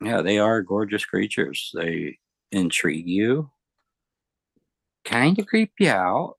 Yeah, 0.00 0.22
they 0.22 0.38
are 0.38 0.62
gorgeous 0.62 1.04
creatures. 1.04 1.70
They 1.74 2.18
intrigue 2.52 3.08
you, 3.08 3.50
kind 5.04 5.38
of 5.38 5.46
creep 5.46 5.72
you 5.78 5.90
out, 5.90 6.36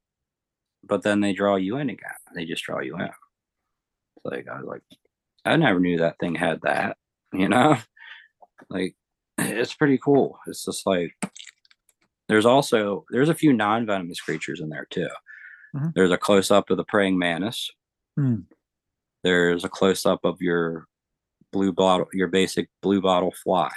but 0.84 1.04
then 1.04 1.22
they 1.22 1.34
draw 1.34 1.56
you 1.58 1.78
in 1.78 1.90
again. 1.90 2.12
They 2.36 2.46
just 2.46 2.64
draw 2.64 2.82
you 2.82 2.96
in. 2.98 3.02
It's 3.04 4.26
like 4.26 4.48
I 4.48 4.58
was 4.60 4.66
like, 4.68 4.82
I 5.46 5.56
never 5.58 5.80
knew 5.80 5.98
that 6.00 6.20
thing 6.20 6.36
had 6.36 6.62
that. 6.64 6.98
You 7.34 7.50
know, 7.50 7.78
like 8.70 8.96
it's 9.40 9.76
pretty 9.76 10.00
cool. 10.04 10.40
It's 10.48 10.66
just 10.66 10.88
like 10.88 11.14
there's 12.28 12.46
also 12.46 13.06
there's 13.12 13.30
a 13.30 13.36
few 13.36 13.54
non-venomous 13.54 14.22
creatures 14.22 14.62
in 14.62 14.70
there 14.70 14.88
too. 14.90 15.10
Mhm. 15.76 15.94
There's 15.96 16.12
a 16.12 16.18
close 16.18 16.52
up 16.52 16.70
of 16.70 16.78
the 16.78 16.86
praying 16.86 17.18
mantis. 17.20 17.72
Hmm. 18.18 18.42
There's 19.24 19.64
a 19.66 19.70
close 19.70 20.06
up 20.06 20.22
of 20.26 20.42
your 20.42 20.88
blue 21.52 21.74
bottle, 21.74 22.08
your 22.14 22.28
basic 22.28 22.70
blue 22.82 23.02
bottle 23.02 23.34
fly, 23.44 23.72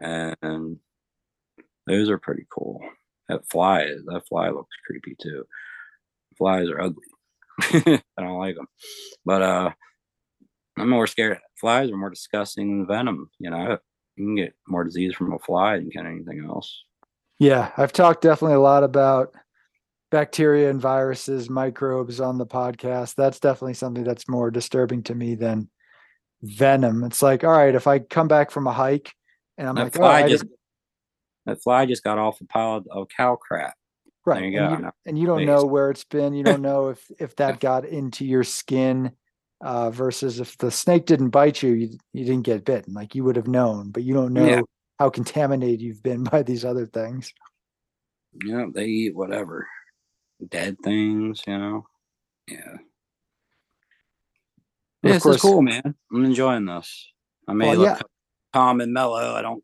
and 0.00 0.78
those 1.86 2.08
are 2.10 2.18
pretty 2.18 2.46
cool. 2.50 2.80
That 3.28 3.48
fly, 3.50 3.84
that 4.06 4.22
fly 4.28 4.48
looks 4.50 4.74
creepy 4.86 5.16
too. 5.20 5.44
Flies 6.38 6.68
are 6.68 6.80
ugly. 6.80 7.06
I 7.62 8.22
don't 8.22 8.38
like 8.38 8.56
them, 8.56 8.68
but 9.24 9.42
uh, 9.42 9.70
I'm 10.78 10.88
more 10.88 11.06
scared. 11.06 11.38
Flies 11.60 11.90
are 11.90 11.96
more 11.96 12.10
disgusting 12.10 12.78
than 12.78 12.86
venom. 12.86 13.30
You 13.38 13.50
know, 13.50 13.78
you 14.16 14.26
can 14.26 14.36
get 14.36 14.54
more 14.66 14.84
disease 14.84 15.14
from 15.14 15.32
a 15.32 15.38
fly 15.38 15.76
than 15.76 15.90
can 15.90 16.06
anything 16.06 16.44
else. 16.44 16.84
Yeah, 17.38 17.72
I've 17.76 17.92
talked 17.92 18.22
definitely 18.22 18.56
a 18.56 18.60
lot 18.60 18.84
about 18.84 19.34
bacteria 20.10 20.70
and 20.70 20.80
viruses, 20.80 21.50
microbes 21.50 22.20
on 22.20 22.38
the 22.38 22.46
podcast. 22.46 23.14
That's 23.16 23.40
definitely 23.40 23.74
something 23.74 24.04
that's 24.04 24.28
more 24.28 24.50
disturbing 24.50 25.02
to 25.04 25.14
me 25.14 25.34
than 25.34 25.68
venom. 26.42 27.02
It's 27.04 27.22
like, 27.22 27.42
all 27.42 27.50
right, 27.50 27.74
if 27.74 27.86
I 27.86 27.98
come 27.98 28.28
back 28.28 28.50
from 28.50 28.66
a 28.66 28.72
hike 28.72 29.12
and 29.58 29.68
I'm 29.68 29.74
that 29.74 29.84
like, 29.84 29.96
oh, 29.96 30.00
fly 30.00 30.22
I 30.22 30.28
just 30.28 30.44
that 31.46 31.62
fly 31.62 31.86
just 31.86 32.04
got 32.04 32.18
off 32.18 32.40
a 32.40 32.44
pile 32.44 32.84
of- 32.90 33.08
cow 33.16 33.36
crap. 33.36 33.74
right, 34.24 34.44
you 34.44 34.58
and, 34.60 34.84
you, 34.84 34.90
and 35.06 35.18
you 35.18 35.26
don't 35.26 35.46
know 35.46 35.64
where 35.64 35.90
it's 35.90 36.04
been. 36.04 36.34
You 36.34 36.44
don't 36.44 36.62
know 36.70 36.90
if 36.90 37.04
if 37.18 37.34
that 37.36 37.58
got 37.58 37.84
into 37.84 38.24
your 38.24 38.44
skin. 38.44 39.12
Uh, 39.62 39.92
versus 39.92 40.40
if 40.40 40.58
the 40.58 40.72
snake 40.72 41.06
didn't 41.06 41.30
bite 41.30 41.62
you, 41.62 41.70
you, 41.70 41.98
you 42.12 42.24
didn't 42.24 42.42
get 42.42 42.64
bitten. 42.64 42.94
Like 42.94 43.14
you 43.14 43.22
would 43.22 43.36
have 43.36 43.46
known, 43.46 43.90
but 43.92 44.02
you 44.02 44.12
don't 44.12 44.32
know 44.34 44.48
Yeah. 44.48 44.62
how 44.98 45.08
contaminated 45.08 45.80
you've 45.80 46.02
been 46.02 46.24
by 46.32 46.42
these 46.42 46.64
other 46.64 46.84
things. 46.86 47.32
Know, 48.34 48.72
they 48.74 48.86
eat 48.86 49.14
whatever 49.14 49.68
dead 50.48 50.78
things. 50.82 51.42
You 51.46 51.58
know, 51.58 51.86
yeah. 52.48 52.76
Yeah, 55.02 55.12
this 55.14 55.26
is 55.26 55.40
cool, 55.40 55.62
man. 55.62 55.94
I'm 56.12 56.24
enjoying 56.24 56.64
this. 56.64 57.12
I 57.48 57.52
may 57.52 57.66
Well, 57.68 57.76
look 57.78 57.88
yeah. 57.88 58.02
calm 58.52 58.80
and 58.80 58.92
mellow. 58.92 59.34
I 59.34 59.42
don't. 59.42 59.62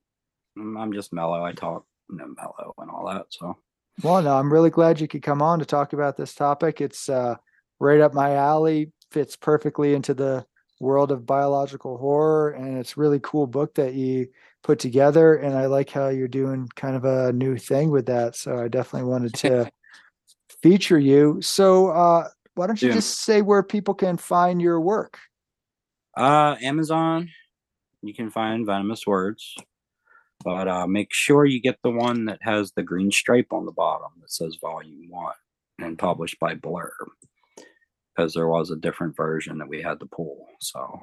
I'm 0.57 0.77
I'm 0.77 0.93
just 0.93 1.13
mellow. 1.13 1.43
I 1.45 1.53
talk 1.53 1.85
you 2.11 2.17
know, 2.17 2.27
mellow 2.37 2.75
and 2.79 2.91
all 2.91 3.07
that. 3.07 3.27
So 3.31 3.57
Well, 4.03 4.23
no, 4.23 4.37
I'm 4.37 4.53
really 4.53 4.71
glad 4.71 5.01
you 5.01 5.09
could 5.09 5.23
come 5.23 5.43
on 5.43 5.59
to 5.61 5.65
talk 5.65 5.93
about 5.93 6.17
this 6.17 6.35
topic. 6.35 6.81
It's 6.81 7.09
uh, 7.09 7.37
right 7.79 8.01
up 8.01 8.15
my 8.15 8.35
alley, 8.35 8.93
fits 9.11 9.37
perfectly 9.37 9.94
into 9.94 10.14
the 10.14 10.44
world 10.81 11.11
of 11.11 11.27
biological 11.27 11.99
horror, 11.99 12.51
and 12.51 12.79
it's 12.79 12.97
a 12.97 13.01
really 13.01 13.21
cool 13.23 13.47
book 13.47 13.75
that 13.75 13.94
you 13.94 14.29
put 14.62 14.79
together. 14.79 15.35
And 15.35 15.57
I 15.57 15.66
like 15.66 15.90
how 15.90 16.09
you're 16.09 16.29
doing 16.29 16.68
kind 16.77 16.97
of 16.97 17.05
a 17.05 17.33
new 17.33 17.57
thing 17.57 17.90
with 17.90 18.07
that. 18.07 18.37
So 18.37 18.59
I 18.59 18.68
definitely 18.68 19.09
wanted 19.09 19.35
to 19.35 19.71
feature 20.62 20.99
you. 20.99 21.40
So 21.42 21.88
uh, 21.88 22.29
why 22.55 22.66
don't 22.66 22.81
you 22.81 22.88
Yeah. 22.88 22.94
just 22.94 23.23
say 23.23 23.42
where 23.42 23.62
people 23.62 23.94
can 23.94 24.16
find 24.16 24.61
your 24.61 24.81
work? 24.81 25.18
Uh, 26.16 26.57
Amazon, 26.61 27.29
you 28.03 28.12
can 28.12 28.31
find 28.31 28.66
venomous 28.66 29.07
words, 29.07 29.55
but 30.44 30.66
uh, 30.66 30.87
make 30.87 31.12
sure 31.12 31.44
you 31.44 31.61
get 31.61 31.79
the 31.83 31.90
one 31.90 32.25
that 32.25 32.38
has 32.42 32.73
the 32.73 32.83
green 32.83 33.12
stripe 33.12 33.53
on 33.53 33.66
the 33.66 33.73
bottom 33.73 34.11
that 34.21 34.31
says 34.33 34.59
Volume 34.61 35.09
One 35.09 35.35
and 35.79 35.97
published 35.97 36.40
by 36.40 36.55
Blurb, 36.57 36.90
because 38.19 38.35
there 38.35 38.49
was 38.49 38.71
a 38.71 38.77
different 38.77 39.17
version 39.17 39.59
that 39.59 39.69
we 39.69 39.81
had 39.81 40.01
to 40.01 40.07
pull. 40.07 40.47
So 40.61 41.01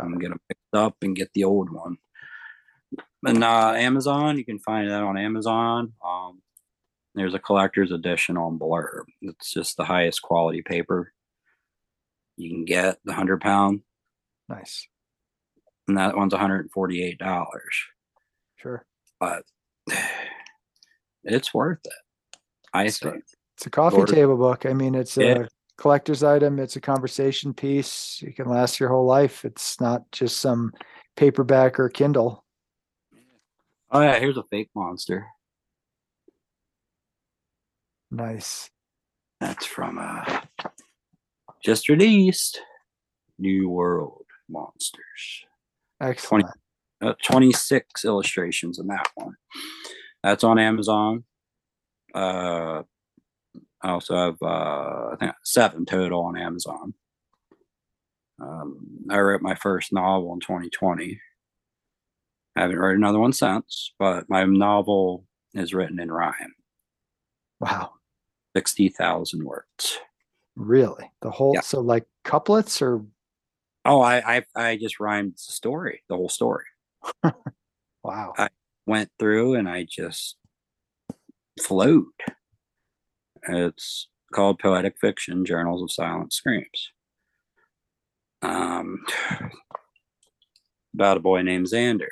I'm 0.00 0.18
gonna 0.18 0.36
pick 0.48 0.56
picked 0.56 0.74
up 0.74 0.96
and 1.02 1.14
get 1.14 1.30
the 1.34 1.44
old 1.44 1.70
one. 1.70 1.98
And 3.26 3.44
uh, 3.44 3.72
Amazon, 3.76 4.38
you 4.38 4.44
can 4.44 4.58
find 4.60 4.90
that 4.90 5.02
on 5.02 5.18
Amazon. 5.18 5.92
Um, 6.04 6.40
there's 7.14 7.34
a 7.34 7.38
collector's 7.38 7.92
edition 7.92 8.36
on 8.38 8.58
Blurb. 8.58 9.04
It's 9.20 9.52
just 9.52 9.76
the 9.76 9.84
highest 9.84 10.22
quality 10.22 10.62
paper 10.62 11.12
you 12.38 12.50
can 12.50 12.64
get, 12.64 12.98
the 13.04 13.12
hundred 13.14 13.40
pound 13.40 13.80
Nice. 14.48 14.86
and 15.88 15.96
that 15.98 16.16
one's 16.16 16.34
$148 16.34 17.48
Sure. 18.56 18.84
but 19.18 19.42
it's 21.24 21.52
worth 21.54 21.80
it 21.84 21.92
i 22.74 22.88
So- 22.88 23.10
think 23.12 23.24
It's 23.56 23.66
a 23.66 23.70
coffee 23.70 24.04
table 24.04 24.36
book. 24.36 24.66
I 24.66 24.74
mean, 24.74 24.94
it's 24.94 25.16
a 25.16 25.48
collector's 25.78 26.22
item. 26.22 26.58
It's 26.58 26.76
a 26.76 26.80
conversation 26.80 27.52
piece. 27.54 28.20
You 28.22 28.32
can 28.32 28.48
last 28.48 28.80
your 28.80 28.88
whole 28.88 29.06
life. 29.06 29.44
It's 29.44 29.80
not 29.80 30.10
just 30.12 30.38
some 30.38 30.72
paperback 31.16 31.78
or 31.80 31.88
Kindle. 31.88 32.44
oh 33.90 34.00
yeah 34.00 34.18
here's 34.18 34.36
a 34.36 34.42
fake 34.50 34.68
monster 34.74 35.26
Nice. 38.10 38.70
that's 39.40 39.66
from 39.66 39.98
uh 39.98 40.40
just 41.64 41.88
released 41.88 42.60
new 43.38 43.68
world 43.68 44.24
monsters 44.48 45.44
Excellent. 46.00 46.46
uh, 47.02 47.14
26 47.24 48.04
illustrations 48.04 48.78
in 48.78 48.86
that 48.88 49.08
one 49.14 49.34
that's 50.22 50.44
on 50.44 50.58
amazon 50.58 51.24
uh 52.14 52.82
i 53.86 53.90
also 53.90 54.14
have 54.16 54.36
uh 54.42 55.12
i 55.12 55.16
think 55.18 55.32
seven 55.44 55.84
total 55.86 56.22
on 56.24 56.36
amazon 56.36 56.92
um 58.42 58.86
i 59.10 59.18
wrote 59.18 59.40
my 59.42 59.54
first 59.54 59.92
novel 59.92 60.32
in 60.34 60.40
2020 60.40 61.20
I 62.56 62.60
haven't 62.62 62.78
read 62.78 62.96
another 62.96 63.18
one 63.18 63.32
since 63.34 63.92
but 63.98 64.28
my 64.30 64.44
novel 64.44 65.26
is 65.54 65.74
written 65.74 66.00
in 66.00 66.10
rhyme 66.10 66.54
Wow. 67.60 67.92
60,000 68.56 69.44
words 69.44 69.98
Really? 70.56 71.10
The 71.20 71.30
whole 71.30 71.52
Yeah. 71.54 71.60
so 71.60 71.80
like 71.80 72.06
couplets 72.24 72.80
or 72.80 73.04
oh 73.84 74.00
I, 74.00 74.36
I 74.36 74.44
i 74.56 74.76
just 74.76 75.00
rhymed 75.00 75.34
the 75.34 75.52
story 75.52 76.02
the 76.08 76.16
whole 76.16 76.28
story 76.30 76.64
wow. 78.02 78.32
I- 78.38 78.48
went 78.86 79.10
through 79.18 79.54
and 79.54 79.68
I 79.68 79.84
just 79.84 80.36
flowed. 81.60 82.04
It's 83.48 84.08
called 84.32 84.58
Poetic 84.58 84.98
Fiction 85.00 85.44
Journals 85.44 85.82
of 85.82 85.92
Silent 85.92 86.32
Screams. 86.32 86.92
Um, 88.42 89.04
about 90.94 91.16
a 91.16 91.20
boy 91.20 91.42
named 91.42 91.66
Xander 91.66 92.08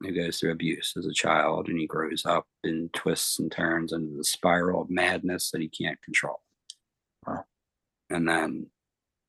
who 0.00 0.12
goes 0.12 0.38
through 0.38 0.52
abuse 0.52 0.94
as 0.96 1.06
a 1.06 1.12
child 1.12 1.68
and 1.68 1.78
he 1.78 1.86
grows 1.86 2.24
up 2.26 2.46
and 2.64 2.92
twists 2.92 3.38
and 3.38 3.50
turns 3.50 3.92
into 3.92 4.16
the 4.16 4.24
spiral 4.24 4.82
of 4.82 4.90
madness 4.90 5.50
that 5.50 5.60
he 5.60 5.68
can't 5.68 6.00
control. 6.02 6.40
Wow. 7.26 7.44
And 8.10 8.28
then 8.28 8.66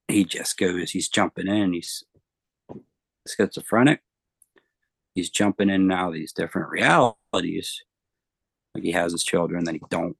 he 0.07 0.23
just 0.23 0.57
goes, 0.57 0.91
he's 0.91 1.09
jumping 1.09 1.47
in, 1.47 1.73
he's 1.73 2.03
schizophrenic, 3.27 4.01
he's 5.15 5.29
jumping 5.29 5.69
in 5.69 5.87
now 5.87 6.11
these 6.11 6.33
different 6.33 6.69
realities. 6.69 7.83
Like 8.75 8.83
he 8.83 8.91
has 8.91 9.11
his 9.11 9.23
children, 9.23 9.63
then 9.63 9.75
he 9.75 9.81
don't. 9.89 10.17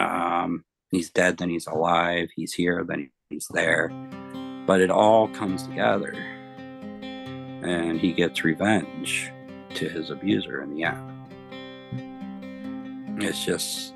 Um, 0.00 0.64
he's 0.90 1.10
dead, 1.10 1.36
then 1.38 1.50
he's 1.50 1.66
alive. 1.66 2.28
He's 2.34 2.52
here, 2.54 2.84
then 2.84 3.10
he's 3.28 3.46
there. 3.50 3.88
But 4.66 4.80
it 4.80 4.90
all 4.90 5.28
comes 5.28 5.64
together, 5.64 6.14
and 7.02 7.98
he 8.00 8.12
gets 8.12 8.44
revenge 8.44 9.30
to 9.74 9.88
his 9.88 10.10
abuser 10.10 10.62
in 10.62 10.74
the 10.74 10.84
end. 10.84 11.06
It's 13.22 13.44
just 13.44 13.94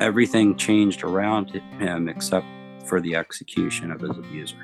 everything 0.00 0.56
changed 0.56 1.04
around 1.04 1.50
him 1.78 2.08
except 2.08 2.46
for 2.86 3.00
the 3.00 3.14
execution 3.16 3.90
of 3.92 4.00
his 4.00 4.10
abuser. 4.18 4.56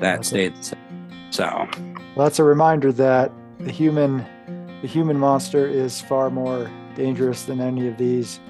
That 0.00 0.16
Okay. 0.18 0.22
stayed 0.22 0.56
the 0.56 0.62
same. 0.62 1.08
So 1.30 1.68
Well, 2.14 2.26
that's 2.26 2.38
a 2.38 2.44
reminder 2.44 2.92
that 2.92 3.32
the 3.58 3.70
human 3.72 4.24
the 4.82 4.88
human 4.88 5.18
monster 5.18 5.66
is 5.66 6.00
far 6.02 6.28
more 6.28 6.70
dangerous 6.94 7.44
than 7.44 7.60
any 7.60 7.88
of 7.88 7.96
these 7.96 8.40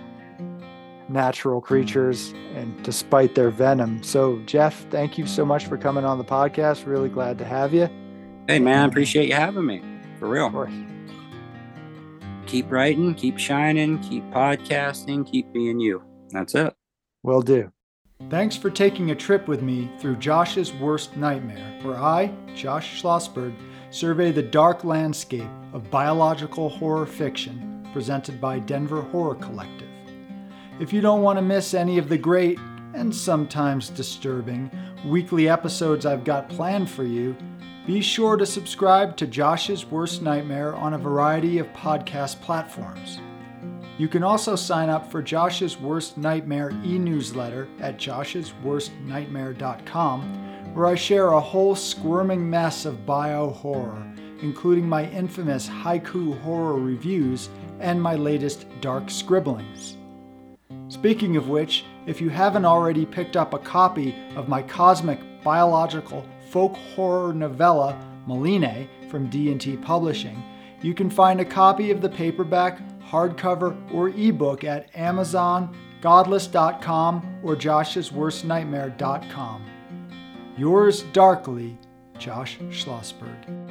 natural 1.08 1.60
creatures 1.60 2.32
and 2.54 2.82
despite 2.82 3.34
their 3.34 3.50
venom. 3.50 4.02
So 4.02 4.40
Jeff, 4.46 4.86
thank 4.90 5.18
you 5.18 5.26
so 5.26 5.44
much 5.44 5.66
for 5.66 5.76
coming 5.76 6.04
on 6.04 6.18
the 6.18 6.24
podcast. 6.24 6.86
Really 6.86 7.08
glad 7.08 7.38
to 7.38 7.44
have 7.44 7.74
you. 7.74 7.88
hey 8.48 8.58
man, 8.58 8.88
appreciate 8.88 9.28
you 9.28 9.34
having 9.34 9.66
me. 9.66 9.82
For 10.18 10.28
real. 10.28 10.46
Of 10.46 10.52
course. 10.52 10.72
Keep 12.46 12.70
writing, 12.70 13.14
keep 13.14 13.38
shining, 13.38 13.98
keep 14.00 14.22
podcasting, 14.30 15.26
keep 15.26 15.52
being 15.52 15.80
you. 15.80 16.02
That's 16.30 16.54
it. 16.54 16.74
Will 17.22 17.42
do. 17.42 17.70
Thanks 18.30 18.56
for 18.56 18.70
taking 18.70 19.10
a 19.10 19.14
trip 19.14 19.48
with 19.48 19.62
me 19.62 19.90
through 19.98 20.16
Josh's 20.16 20.72
Worst 20.72 21.16
Nightmare, 21.16 21.78
where 21.82 21.96
I, 21.96 22.32
Josh 22.54 23.02
Schlossberg, 23.02 23.54
survey 23.90 24.30
the 24.30 24.42
dark 24.42 24.84
landscape 24.84 25.48
of 25.72 25.90
biological 25.90 26.68
horror 26.68 27.06
fiction 27.06 27.73
presented 27.94 28.38
by 28.40 28.58
Denver 28.58 29.00
Horror 29.00 29.36
Collective. 29.36 29.88
If 30.80 30.92
you 30.92 31.00
don't 31.00 31.22
want 31.22 31.38
to 31.38 31.42
miss 31.42 31.72
any 31.72 31.96
of 31.96 32.08
the 32.08 32.18
great 32.18 32.58
and 32.92 33.14
sometimes 33.14 33.88
disturbing 33.88 34.68
weekly 35.06 35.48
episodes 35.48 36.04
I've 36.04 36.24
got 36.24 36.48
planned 36.48 36.90
for 36.90 37.04
you, 37.04 37.36
be 37.86 38.00
sure 38.00 38.36
to 38.36 38.44
subscribe 38.44 39.16
to 39.18 39.28
Josh's 39.28 39.86
Worst 39.86 40.22
Nightmare 40.22 40.74
on 40.74 40.94
a 40.94 40.98
variety 40.98 41.58
of 41.58 41.68
podcast 41.68 42.40
platforms. 42.40 43.20
You 43.96 44.08
can 44.08 44.24
also 44.24 44.56
sign 44.56 44.88
up 44.88 45.08
for 45.08 45.22
Josh's 45.22 45.78
Worst 45.78 46.18
Nightmare 46.18 46.72
e 46.84 46.98
newsletter 46.98 47.68
at 47.78 47.96
josh'sworstnightmare.com, 47.96 50.74
where 50.74 50.86
I 50.86 50.96
share 50.96 51.28
a 51.28 51.40
whole 51.40 51.76
squirming 51.76 52.50
mess 52.50 52.86
of 52.86 53.06
bio 53.06 53.50
horror, 53.50 54.04
including 54.42 54.88
my 54.88 55.08
infamous 55.10 55.68
haiku 55.68 56.40
horror 56.40 56.80
reviews 56.80 57.50
and 57.80 58.00
my 58.00 58.14
latest 58.14 58.66
dark 58.80 59.10
scribblings. 59.10 59.96
Speaking 60.88 61.36
of 61.36 61.48
which, 61.48 61.84
if 62.06 62.20
you 62.20 62.28
haven't 62.28 62.64
already 62.64 63.04
picked 63.06 63.36
up 63.36 63.54
a 63.54 63.58
copy 63.58 64.14
of 64.36 64.48
my 64.48 64.62
cosmic 64.62 65.18
biological 65.42 66.24
folk 66.50 66.76
horror 66.94 67.32
novella 67.32 67.98
Malign 68.26 68.88
from 69.10 69.28
D&T 69.28 69.76
Publishing, 69.78 70.40
you 70.82 70.94
can 70.94 71.10
find 71.10 71.40
a 71.40 71.44
copy 71.44 71.90
of 71.90 72.00
the 72.00 72.08
paperback, 72.08 72.78
hardcover, 73.00 73.76
or 73.92 74.10
ebook 74.10 74.62
at 74.64 74.88
Amazon, 74.94 75.76
Godless.com, 76.00 77.40
or 77.42 77.56
Josh'sWorstNightmare.com. 77.56 79.64
Yours 80.56 81.02
darkly, 81.12 81.76
Josh 82.18 82.58
Schlossberg. 82.70 83.63